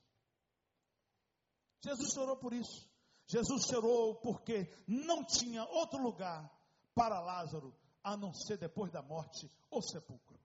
[1.82, 2.90] Jesus chorou por isso.
[3.28, 6.50] Jesus chorou porque não tinha outro lugar
[6.94, 10.40] para Lázaro a não ser depois da morte o sepulcro.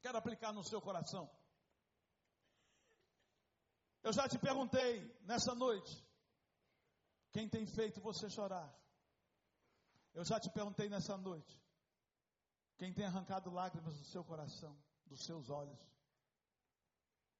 [0.00, 1.30] Quero aplicar no seu coração.
[4.02, 5.92] Eu já te perguntei nessa noite:
[7.32, 8.72] quem tem feito você chorar?
[10.12, 11.58] Eu já te perguntei nessa noite:
[12.76, 14.76] quem tem arrancado lágrimas do seu coração?
[15.06, 15.78] dos seus olhos.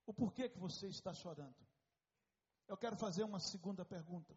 [0.06, 1.56] O porquê que você está chorando?
[2.66, 4.36] Eu quero fazer uma segunda pergunta.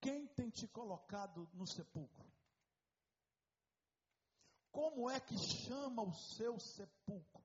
[0.00, 2.30] Quem tem te colocado no sepulcro?
[4.70, 5.36] Como é que
[5.66, 7.44] chama o seu sepulcro?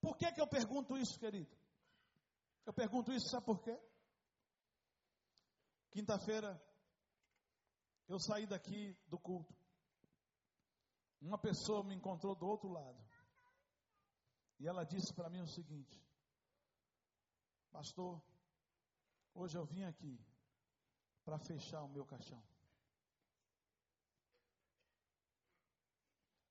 [0.00, 1.56] Por que, que eu pergunto isso, querido?
[2.66, 3.78] Eu pergunto isso, sabe por quê?
[5.90, 6.62] Quinta-feira,
[8.08, 9.56] eu saí daqui do culto.
[11.20, 13.07] Uma pessoa me encontrou do outro lado.
[14.58, 16.02] E ela disse para mim o seguinte:
[17.70, 18.20] Pastor,
[19.34, 20.18] hoje eu vim aqui
[21.24, 22.42] para fechar o meu caixão.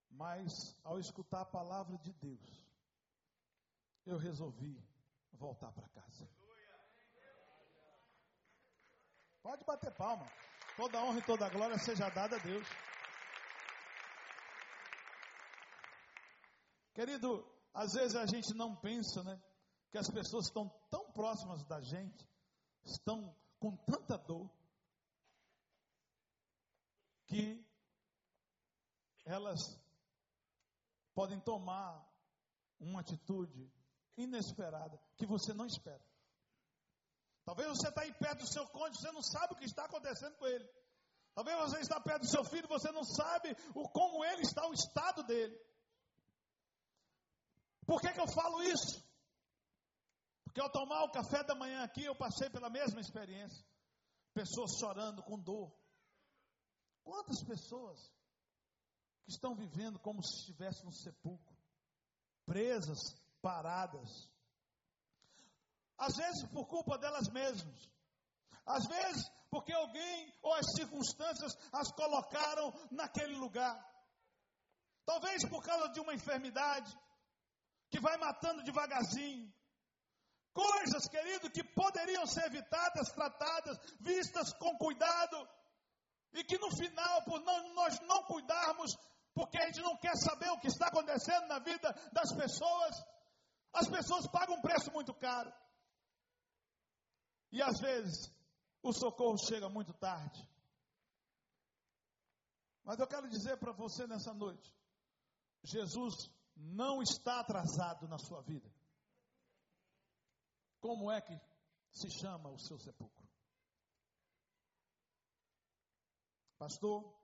[0.09, 2.65] Mas ao escutar a palavra de Deus,
[4.05, 4.81] eu resolvi
[5.33, 6.27] voltar para casa.
[9.41, 10.27] Pode bater palma.
[10.75, 12.67] Toda honra e toda glória seja dada a Deus.
[16.93, 19.39] Querido, às vezes a gente não pensa, né?
[19.91, 22.27] Que as pessoas estão tão próximas da gente,
[22.83, 24.49] estão com tanta dor,
[27.27, 27.63] que
[29.25, 29.79] elas
[31.13, 32.03] podem tomar
[32.79, 33.71] uma atitude
[34.17, 36.03] inesperada que você não espera.
[37.45, 40.35] Talvez você está aí perto do seu cônjuge, você não sabe o que está acontecendo
[40.37, 40.67] com ele.
[41.35, 44.73] Talvez você está perto do seu filho, você não sabe o, como ele está, o
[44.73, 45.55] estado dele.
[47.87, 49.01] Por que, que eu falo isso?
[50.43, 53.65] Porque ao tomar o café da manhã aqui, eu passei pela mesma experiência.
[54.33, 55.73] Pessoas chorando com dor.
[57.01, 57.97] Quantas pessoas
[59.23, 61.57] que estão vivendo como se estivessem no sepulcro,
[62.45, 62.99] presas,
[63.41, 64.09] paradas.
[65.97, 67.89] Às vezes por culpa delas mesmas.
[68.65, 73.77] Às vezes porque alguém ou as circunstâncias as colocaram naquele lugar.
[75.05, 76.93] Talvez por causa de uma enfermidade
[77.89, 79.53] que vai matando devagarzinho.
[80.53, 85.47] Coisas, querido, que poderiam ser evitadas, tratadas, vistas com cuidado,
[86.33, 88.95] e que no final, por não, nós não cuidarmos,
[89.33, 92.95] porque a gente não quer saber o que está acontecendo na vida das pessoas,
[93.73, 95.53] as pessoas pagam um preço muito caro.
[97.51, 98.31] E às vezes
[98.81, 100.47] o socorro chega muito tarde.
[102.83, 104.73] Mas eu quero dizer para você nessa noite:
[105.63, 108.69] Jesus não está atrasado na sua vida.
[110.79, 111.39] Como é que
[111.91, 113.27] se chama o seu sepulcro?
[116.57, 117.15] Pastor,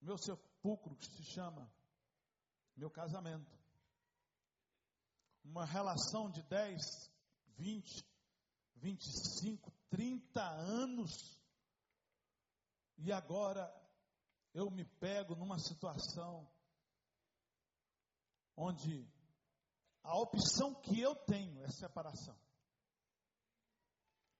[0.00, 1.70] meu sepulcro se chama
[2.76, 3.56] meu casamento.
[5.44, 6.80] Uma relação de 10,
[7.56, 8.04] 20,
[8.76, 11.40] 25, 30 anos.
[12.98, 13.72] E agora
[14.52, 16.48] eu me pego numa situação
[18.58, 19.08] onde
[20.02, 22.36] a opção que eu tenho é separação.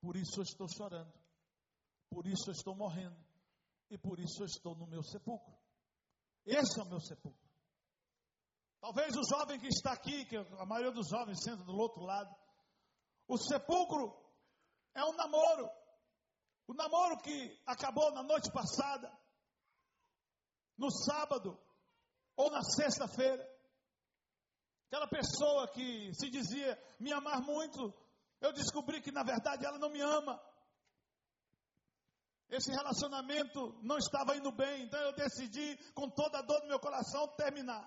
[0.01, 1.13] Por isso eu estou chorando.
[2.11, 3.17] Por isso eu estou morrendo.
[3.91, 5.57] E por isso eu estou no meu sepulcro.
[6.45, 7.49] Esse é o meu sepulcro.
[8.81, 12.35] Talvez o jovem que está aqui, que a maioria dos jovens senta do outro lado,
[13.27, 14.17] o sepulcro
[14.95, 15.71] é um namoro.
[16.67, 19.13] O namoro que acabou na noite passada,
[20.77, 21.59] no sábado
[22.37, 23.58] ou na sexta-feira.
[24.89, 27.93] Aquela pessoa que se dizia me amar muito,
[28.41, 30.41] eu descobri que na verdade ela não me ama.
[32.49, 36.81] Esse relacionamento não estava indo bem, então eu decidi, com toda a dor do meu
[36.81, 37.87] coração, terminar.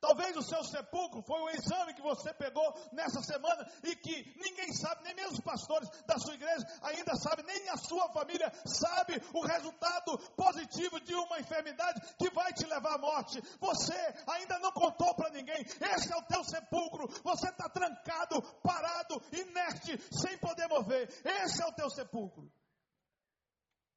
[0.00, 4.72] Talvez o seu sepulcro foi o exame que você pegou nessa semana e que ninguém
[4.72, 9.20] sabe, nem mesmo os pastores da sua igreja ainda sabem, nem a sua família sabe
[9.32, 13.40] o resultado positivo de uma enfermidade que vai te levar à morte.
[13.58, 15.60] Você ainda não contou para ninguém.
[15.60, 17.08] Esse é o teu sepulcro.
[17.22, 21.08] Você está trancado, parado, inerte, sem poder mover.
[21.24, 22.50] Esse é o teu sepulcro.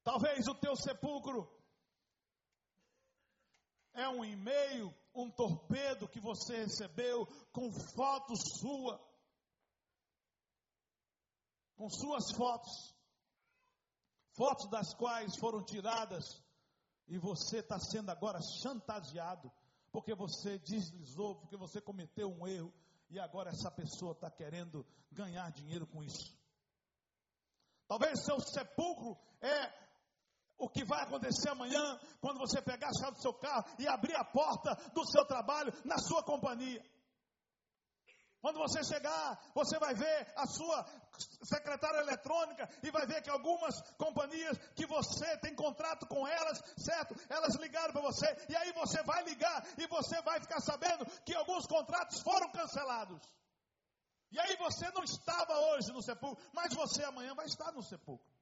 [0.03, 1.58] Talvez o teu sepulcro
[3.93, 8.99] é um e-mail um torpedo que você recebeu com foto sua,
[11.75, 12.95] com suas fotos,
[14.35, 16.25] fotos das quais foram tiradas.
[17.07, 19.51] E você está sendo agora chantageado.
[19.91, 22.71] Porque você deslizou, porque você cometeu um erro.
[23.09, 26.37] E agora essa pessoa está querendo ganhar dinheiro com isso.
[27.87, 29.88] Talvez seu sepulcro é
[30.59, 34.15] o que vai acontecer amanhã quando você pegar a chave do seu carro e abrir
[34.15, 36.83] a porta do seu trabalho na sua companhia.
[38.41, 40.85] Quando você chegar, você vai ver a sua
[41.43, 47.15] secretária eletrônica e vai ver que algumas companhias que você tem contrato com elas, certo?
[47.29, 51.35] Elas ligaram para você e aí você vai ligar e você vai ficar sabendo que
[51.35, 53.19] alguns contratos foram cancelados.
[54.31, 58.38] E aí você não estava hoje no sepulcro, mas você amanhã vai estar no sepulcro.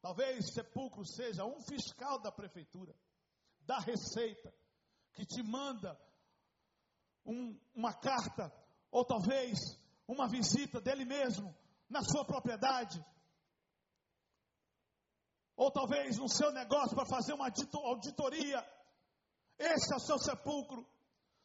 [0.00, 2.94] Talvez sepulcro seja um fiscal da prefeitura,
[3.60, 4.52] da Receita,
[5.12, 5.98] que te manda
[7.24, 8.52] um, uma carta,
[8.90, 9.58] ou talvez
[10.08, 11.54] uma visita dele mesmo
[11.88, 13.04] na sua propriedade,
[15.54, 17.52] ou talvez no seu negócio para fazer uma
[17.84, 18.66] auditoria.
[19.58, 20.88] Esse é o seu sepulcro.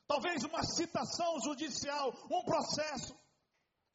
[0.08, 3.14] Talvez uma citação judicial, um processo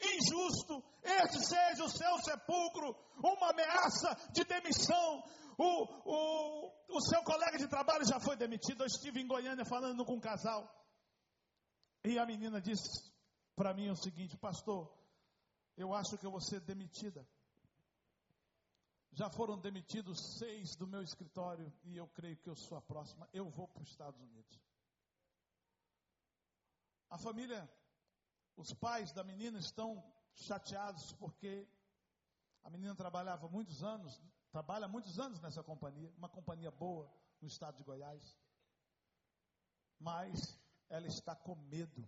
[0.00, 5.22] injusto, este seja o seu sepulcro, uma ameaça de demissão.
[5.58, 8.82] O, o, o seu colega de trabalho já foi demitido.
[8.82, 10.68] Eu estive em Goiânia falando com um casal.
[12.04, 13.12] E a menina disse
[13.54, 14.90] para mim o seguinte: Pastor,
[15.76, 17.26] eu acho que eu vou ser demitida.
[19.12, 23.28] Já foram demitidos seis do meu escritório e eu creio que eu sou a próxima.
[23.32, 24.58] Eu vou para os Estados Unidos.
[27.10, 27.68] A família
[28.60, 30.04] os pais da menina estão
[30.34, 31.66] chateados porque
[32.62, 34.20] a menina trabalhava muitos anos,
[34.52, 38.38] trabalha muitos anos nessa companhia, uma companhia boa no estado de Goiás.
[39.98, 40.38] Mas
[40.90, 42.06] ela está com medo.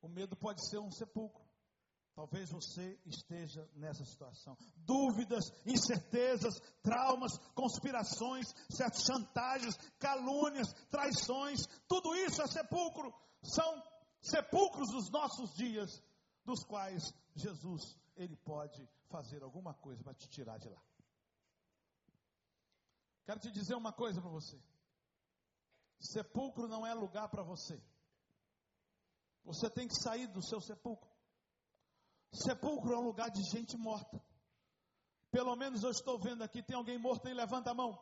[0.00, 1.44] O medo pode ser um sepulcro.
[2.14, 4.56] Talvez você esteja nessa situação.
[4.76, 13.82] Dúvidas, incertezas, traumas, conspirações, certas chantagens, calúnias, traições, tudo isso é sepulcro são
[14.20, 16.02] sepulcros dos nossos dias,
[16.44, 17.02] dos quais
[17.34, 20.82] Jesus, ele pode fazer alguma coisa para te tirar de lá.
[23.24, 24.60] Quero te dizer uma coisa para você.
[25.98, 27.80] Sepulcro não é lugar para você.
[29.44, 31.10] Você tem que sair do seu sepulcro.
[32.32, 34.22] Sepulcro é um lugar de gente morta.
[35.30, 37.98] Pelo menos eu estou vendo aqui, tem alguém morto aí, levanta a mão.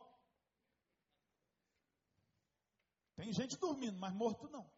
[3.15, 4.69] Tem gente dormindo, mas morto não.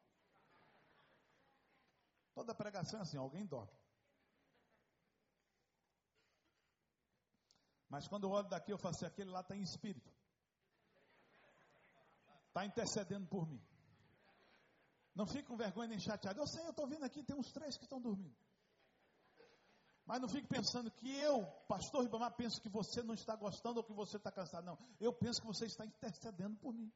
[2.34, 3.71] Toda pregação é assim, alguém dorme.
[7.89, 10.09] Mas quando eu olho daqui, eu falo assim, aquele lá está em espírito.
[12.47, 13.61] Está intercedendo por mim.
[15.13, 16.39] Não fique com vergonha nem chateado.
[16.39, 18.36] Eu sei, eu estou vendo aqui, tem uns três que estão dormindo.
[20.05, 23.84] Mas não fique pensando que eu, pastor Ribamar, penso que você não está gostando ou
[23.84, 24.65] que você está cansado.
[24.65, 26.91] Não, eu penso que você está intercedendo por mim.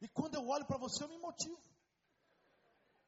[0.00, 1.60] E quando eu olho para você, eu me motivo.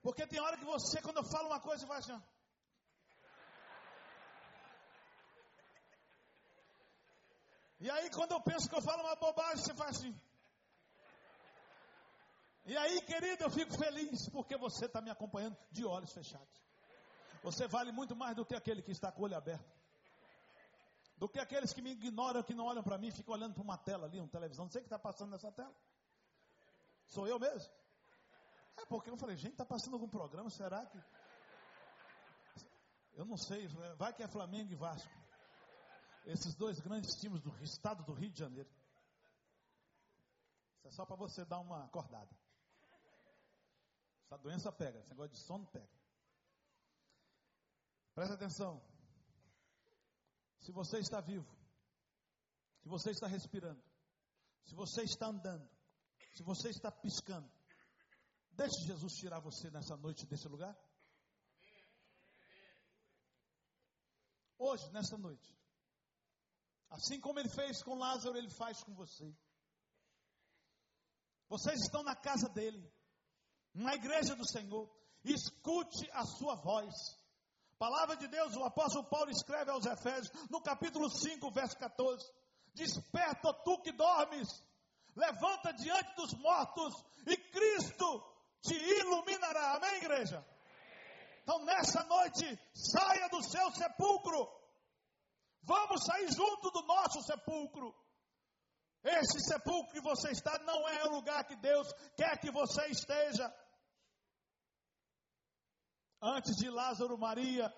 [0.03, 2.21] Porque tem hora que você, quando eu falo uma coisa, vai assim.
[7.79, 10.21] E aí, quando eu penso que eu falo uma bobagem, você faz assim.
[12.65, 16.63] E aí, querido, eu fico feliz porque você está me acompanhando de olhos fechados.
[17.43, 19.83] Você vale muito mais do que aquele que está com o olho aberto.
[21.17, 23.79] Do que aqueles que me ignoram, que não olham para mim, ficam olhando para uma
[23.79, 24.65] tela ali, uma televisão.
[24.65, 25.75] Não sei o que está passando nessa tela.
[27.07, 27.73] Sou eu mesmo?
[28.83, 30.51] É porque eu falei, gente, está passando algum programa?
[30.51, 31.03] Será que.
[33.15, 35.11] Eu não sei, vai que é Flamengo e Vasco.
[36.25, 38.69] Esses dois grandes times do estado do Rio de Janeiro.
[40.79, 42.31] Isso é só para você dar uma acordada.
[44.25, 45.89] Essa doença pega, esse negócio de sono pega.
[48.15, 48.83] Presta atenção.
[50.61, 51.47] Se você está vivo,
[52.83, 53.83] se você está respirando,
[54.65, 55.69] se você está andando,
[56.35, 57.51] se você está piscando,
[58.53, 60.77] deixe Jesus tirar você nessa noite desse lugar.
[64.59, 65.59] Hoje, nessa noite,
[66.91, 69.35] assim como ele fez com Lázaro, ele faz com você.
[71.49, 72.93] Vocês estão na casa dele
[73.75, 74.89] na igreja do Senhor,
[75.25, 76.95] escute a sua voz.
[77.79, 82.31] Palavra de Deus, o apóstolo Paulo escreve aos Efésios, no capítulo 5, verso 14:
[82.75, 84.49] Desperta, tu que dormes,
[85.17, 86.95] levanta diante dos mortos,
[87.27, 88.32] e Cristo
[88.63, 89.77] te iluminará.
[89.77, 90.45] Amém, igreja?
[91.43, 94.49] Então, nessa noite, saia do seu sepulcro.
[95.63, 97.95] Vamos sair junto do nosso sepulcro.
[99.05, 103.53] Esse sepulcro que você está não é o lugar que Deus quer que você esteja.
[106.21, 107.73] Antes de Lázaro, Maria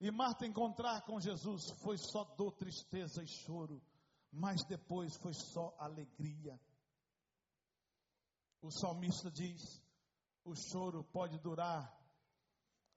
[0.00, 3.80] e Marta encontrar com Jesus, foi só dor, tristeza e choro,
[4.32, 6.60] mas depois foi só alegria.
[8.60, 9.80] O salmista diz:
[10.48, 11.94] o choro pode durar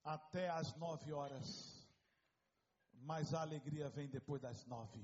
[0.04, 1.88] até as nove horas,
[2.94, 5.00] mas a alegria vem depois das nove.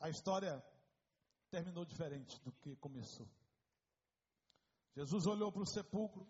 [0.00, 0.64] A história
[1.50, 3.28] terminou diferente do que começou.
[4.94, 6.26] Jesus olhou para o sepulcro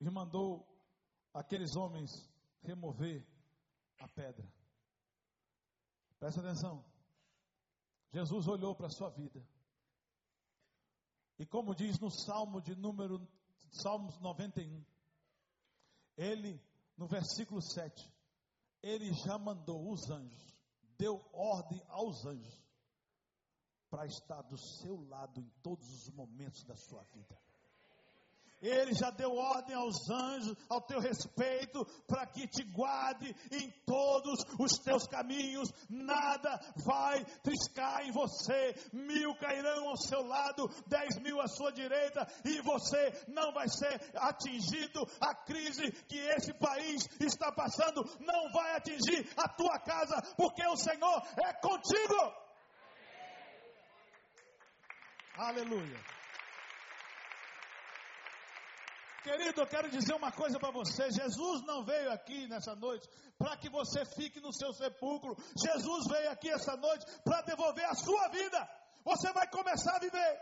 [0.00, 0.66] e mandou
[1.32, 2.30] aqueles homens
[2.62, 3.26] remover
[3.98, 4.46] a pedra.
[6.18, 6.84] Presta atenção.
[8.10, 9.42] Jesus olhou para a sua vida.
[11.38, 13.26] E como diz no Salmo de número
[13.70, 14.84] Salmos 91,
[16.16, 16.60] ele
[16.96, 18.12] no versículo 7,
[18.82, 20.58] ele já mandou os anjos,
[20.96, 22.60] deu ordem aos anjos
[23.88, 27.38] para estar do seu lado em todos os momentos da sua vida.
[28.60, 34.44] Ele já deu ordem aos anjos, ao teu respeito, para que te guarde em todos
[34.58, 38.74] os teus caminhos, nada vai triscar em você.
[38.92, 44.00] Mil cairão ao seu lado, dez mil à sua direita, e você não vai ser
[44.16, 45.06] atingido.
[45.20, 50.76] A crise que esse país está passando não vai atingir a tua casa, porque o
[50.76, 52.48] Senhor é contigo.
[55.36, 56.17] Aleluia.
[59.28, 63.06] Querido, eu quero dizer uma coisa para você: Jesus não veio aqui nessa noite
[63.36, 65.36] para que você fique no seu sepulcro.
[65.54, 68.58] Jesus veio aqui essa noite para devolver a sua vida.
[69.04, 70.40] Você vai começar a viver.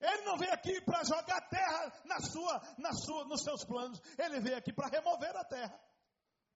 [0.00, 4.00] Ele não veio aqui para jogar terra na sua, na sua, nos seus planos.
[4.18, 5.80] Ele veio aqui para remover a terra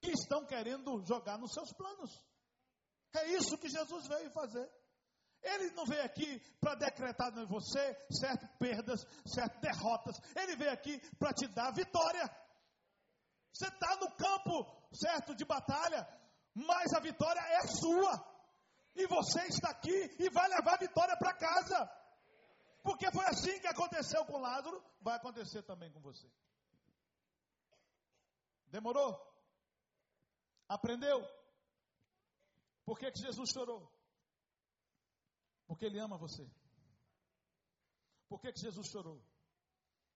[0.03, 2.11] que estão querendo jogar nos seus planos.
[3.15, 4.69] É isso que Jesus veio fazer.
[5.43, 10.17] Ele não veio aqui para decretar em você certas perdas, certas derrotas.
[10.37, 12.29] Ele veio aqui para te dar vitória.
[13.53, 16.07] Você está no campo, certo, de batalha,
[16.55, 18.31] mas a vitória é sua.
[18.95, 21.91] E você está aqui e vai levar a vitória para casa.
[22.83, 26.31] Porque foi assim que aconteceu com Lázaro, vai acontecer também com você.
[28.69, 29.19] Demorou?
[30.69, 31.27] Aprendeu?
[32.85, 34.00] Por que, que Jesus chorou?
[35.71, 36.45] Porque Ele ama você.
[38.29, 39.25] Por que, que Jesus chorou?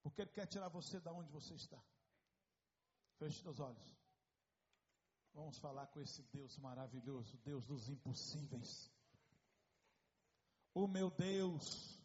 [0.03, 1.81] Porque Ele quer tirar você da onde você está.
[3.21, 3.97] Feche seus olhos.
[5.33, 8.91] Vamos falar com esse Deus maravilhoso, Deus dos impossíveis.
[10.75, 12.01] O meu Deus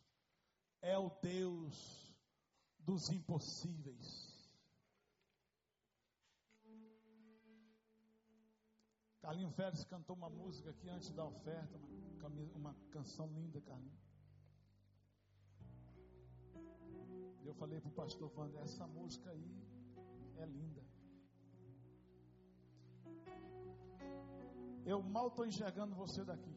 [0.79, 2.15] é o Deus
[2.77, 4.28] dos impossíveis.
[9.29, 11.79] Carlinho Félix cantou uma música aqui antes da oferta,
[12.17, 13.99] uma, uma canção linda, Carlinho.
[17.45, 19.47] Eu falei para o pastor Wander, essa música aí
[20.35, 20.83] é linda.
[24.83, 26.55] Eu mal estou enxergando você daqui.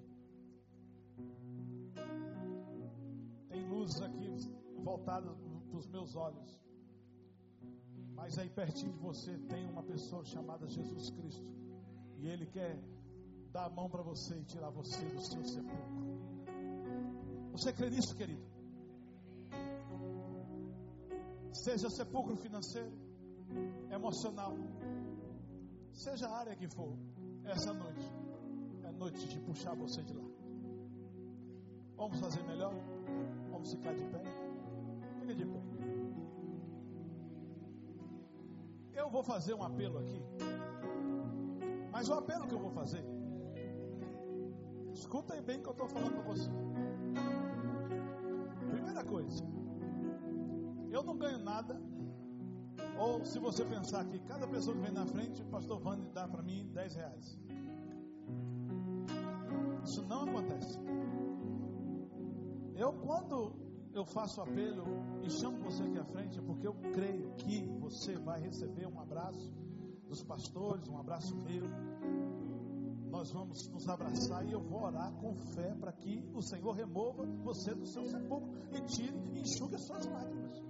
[3.51, 4.29] Tem luzes aqui
[4.83, 5.37] voltadas
[5.69, 6.59] para os meus olhos.
[8.15, 11.53] Mas aí pertinho de você tem uma pessoa chamada Jesus Cristo.
[12.23, 12.79] E Ele quer
[13.53, 16.03] dar a mão para você e tirar você do seu sepulcro.
[17.51, 18.41] Você crê nisso, querido?
[21.53, 22.97] Seja sepulcro financeiro,
[23.91, 24.57] emocional,
[25.93, 26.97] seja a área que for,
[27.45, 28.11] essa noite
[28.85, 30.25] é noite de puxar você de lá.
[31.97, 32.73] Vamos fazer melhor?
[33.51, 34.23] Vamos ficar de pé?
[35.21, 35.63] Fica de pé.
[38.95, 40.52] Eu vou fazer um apelo aqui.
[41.93, 43.05] Mas o apelo que eu vou fazer,
[44.95, 46.51] escuta bem o que eu estou falando para você.
[48.71, 49.45] Primeira coisa,
[50.91, 51.79] eu não ganho nada.
[52.99, 56.27] Ou se você pensar que cada pessoa que vem na frente, o pastor Vande dá
[56.27, 57.39] para mim 10 reais.
[59.85, 60.79] Isso não acontece.
[62.75, 63.55] Eu, quando
[63.93, 64.85] eu faço apelo
[65.23, 68.99] e chamo você aqui à frente, é porque eu creio que você vai receber um
[68.99, 69.53] abraço
[70.13, 71.67] dos pastores, um abraço meu.
[73.11, 77.25] Nós vamos nos abraçar e eu vou orar com fé para que o Senhor remova
[77.43, 80.63] você do seu sepulcro e tire e enxugue as suas lágrimas.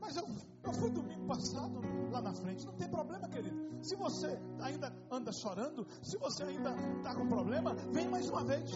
[0.00, 0.24] Mas eu,
[0.64, 1.80] eu fui domingo passado
[2.10, 3.84] lá na frente, não tem problema, querido.
[3.84, 8.68] Se você ainda anda chorando, se você ainda está com problema, vem mais uma vez.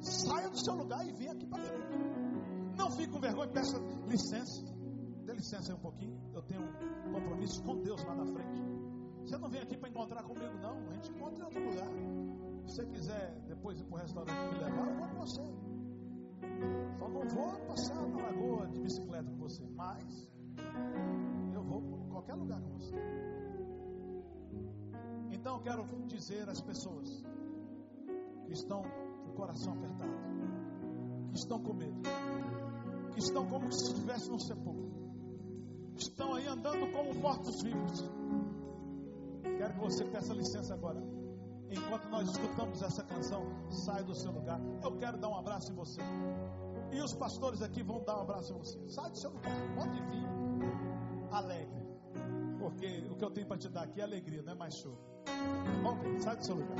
[0.00, 2.76] Saia do seu lugar e vem aqui para frente.
[2.76, 3.78] Não fique com vergonha, peça
[4.08, 4.71] licença.
[5.24, 6.18] Dê licença aí um pouquinho.
[6.34, 8.62] Eu tenho um compromisso com Deus lá na frente.
[9.24, 10.88] Você não vem aqui para encontrar comigo, não.
[10.88, 11.88] A gente encontra em outro lugar.
[12.66, 15.42] Se você quiser depois ir para o restaurante me levar, eu vou com você.
[16.98, 19.64] Só não vou passear na lagoa de bicicleta com você.
[19.70, 20.28] Mas
[21.54, 22.96] eu vou para qualquer lugar com você.
[25.30, 27.24] Então quero dizer às pessoas
[28.44, 30.12] que estão com o coração apertado,
[31.30, 32.00] que estão com medo,
[33.12, 34.91] que estão como se estivessem no sepulcro,
[35.96, 38.04] estão aí andando como mortos-vivos.
[39.58, 41.02] Quero que você peça licença agora.
[41.70, 44.60] Enquanto nós escutamos essa canção, sai do seu lugar.
[44.82, 46.02] Eu quero dar um abraço em você.
[46.90, 48.78] E os pastores aqui vão dar um abraço em você.
[48.88, 50.26] Sai do seu lugar, pode vir.
[51.30, 51.82] Alegre.
[52.58, 54.98] Porque o que eu tenho para te dar aqui é alegria, não é mais choro.
[55.82, 56.76] Vamos, sai do seu lugar.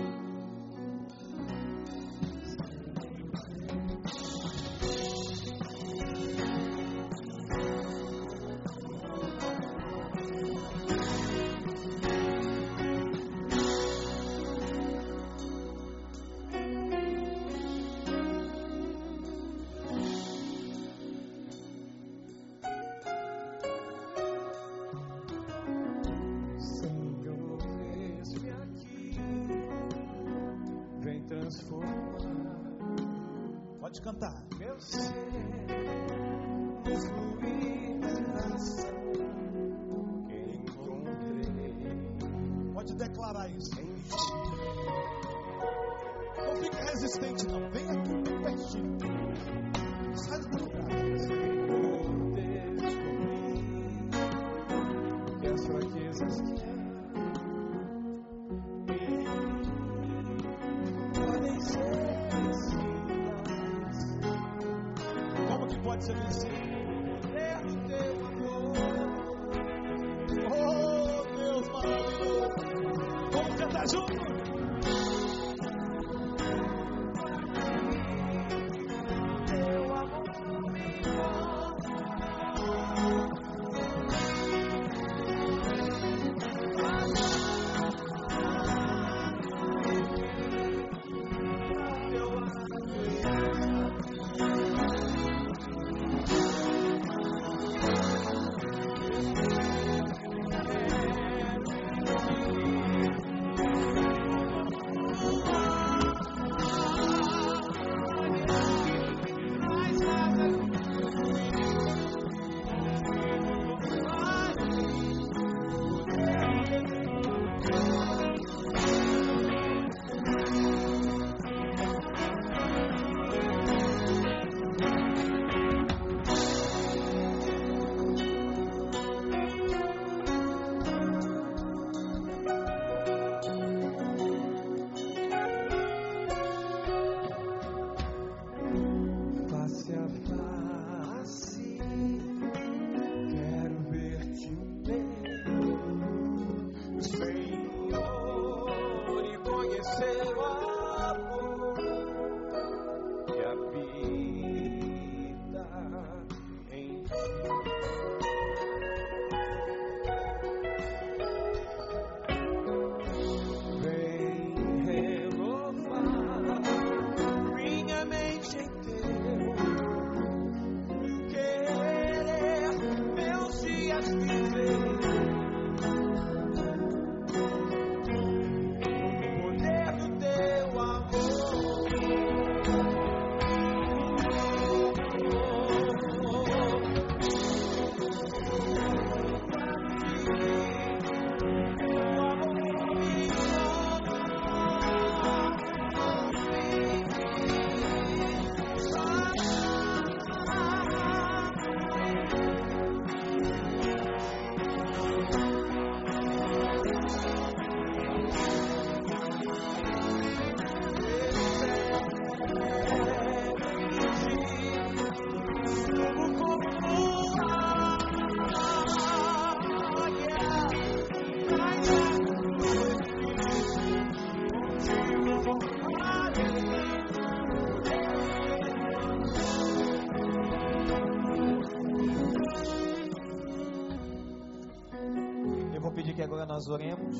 [236.72, 237.16] Oremos.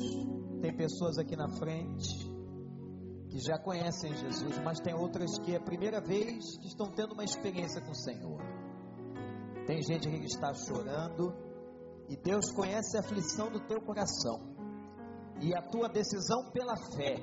[0.61, 2.31] Tem pessoas aqui na frente
[3.29, 7.13] que já conhecem Jesus, mas tem outras que é a primeira vez que estão tendo
[7.13, 8.39] uma experiência com o Senhor.
[9.65, 11.33] Tem gente que está chorando
[12.09, 14.39] e Deus conhece a aflição do teu coração
[15.41, 17.15] e a tua decisão pela fé.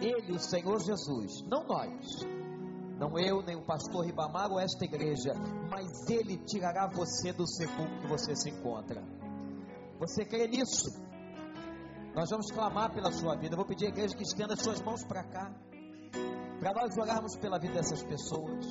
[0.00, 2.24] Ele, o Senhor Jesus, não nós,
[2.98, 5.32] não eu, nem o pastor Ribamar ou esta igreja,
[5.68, 9.02] mas Ele tirará você do sepulcro que você se encontra.
[9.98, 11.09] Você crê nisso?
[12.14, 13.54] Nós vamos clamar pela sua vida.
[13.54, 15.52] Eu vou pedir à igreja que estenda suas mãos para cá,
[16.58, 18.66] para nós orarmos pela vida dessas pessoas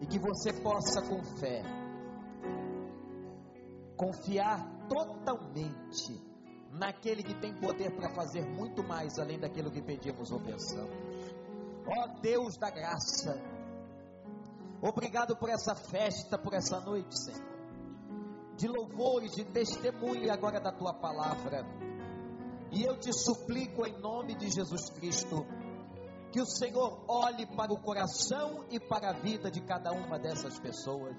[0.00, 1.62] e que você possa, com fé,
[3.96, 6.22] confiar totalmente
[6.72, 10.94] naquele que tem poder para fazer muito mais além daquilo que pedimos ou pensamos.
[11.86, 13.40] Ó Deus da graça,
[14.82, 17.56] obrigado por essa festa, por essa noite, Senhor,
[18.56, 21.64] de louvores, de testemunho agora da tua palavra.
[22.72, 25.46] E eu te suplico em nome de Jesus Cristo,
[26.32, 30.58] que o Senhor olhe para o coração e para a vida de cada uma dessas
[30.58, 31.16] pessoas,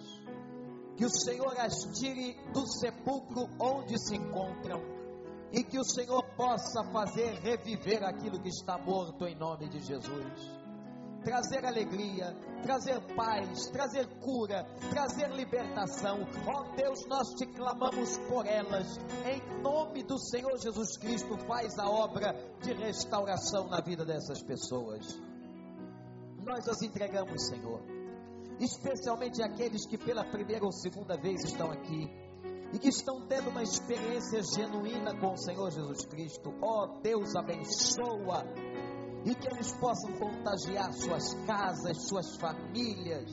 [0.96, 4.82] que o Senhor as tire do sepulcro onde se encontram
[5.52, 10.57] e que o Senhor possa fazer reviver aquilo que está morto em nome de Jesus.
[11.24, 16.20] Trazer alegria, trazer paz, trazer cura, trazer libertação.
[16.46, 18.98] Ó oh Deus, nós te clamamos por elas.
[19.26, 25.20] Em nome do Senhor Jesus Cristo, faz a obra de restauração na vida dessas pessoas.
[26.46, 27.82] Nós as entregamos, Senhor.
[28.60, 32.10] Especialmente aqueles que pela primeira ou segunda vez estão aqui
[32.74, 36.54] e que estão tendo uma experiência genuína com o Senhor Jesus Cristo.
[36.62, 38.44] Ó oh, Deus, abençoa
[39.26, 43.32] e que eles possam contagiar suas casas, suas famílias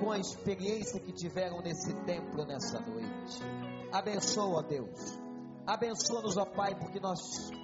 [0.00, 3.40] com a experiência que tiveram nesse templo nessa noite.
[3.92, 5.18] Abençoa, Deus.
[5.66, 7.20] Abençoa-nos, ó Pai, porque nós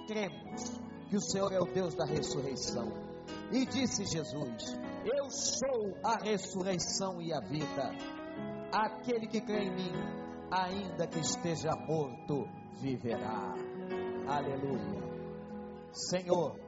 [0.07, 2.91] cremos que o Senhor é o Deus da ressurreição.
[3.51, 7.91] E disse Jesus: Eu sou a ressurreição e a vida.
[8.71, 9.91] Aquele que crê em mim,
[10.51, 12.47] ainda que esteja morto,
[12.81, 13.53] viverá.
[14.27, 15.03] Aleluia.
[15.91, 16.59] Senhor,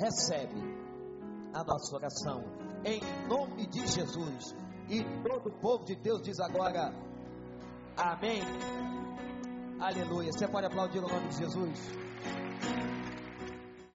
[0.00, 0.60] recebe
[1.52, 2.42] a nossa oração
[2.84, 4.56] em nome de Jesus.
[4.88, 6.92] E todo o povo de Deus diz agora:
[7.96, 8.42] Amém.
[9.78, 10.32] Aleluia.
[10.32, 12.09] Você pode aplaudir o nome de Jesus?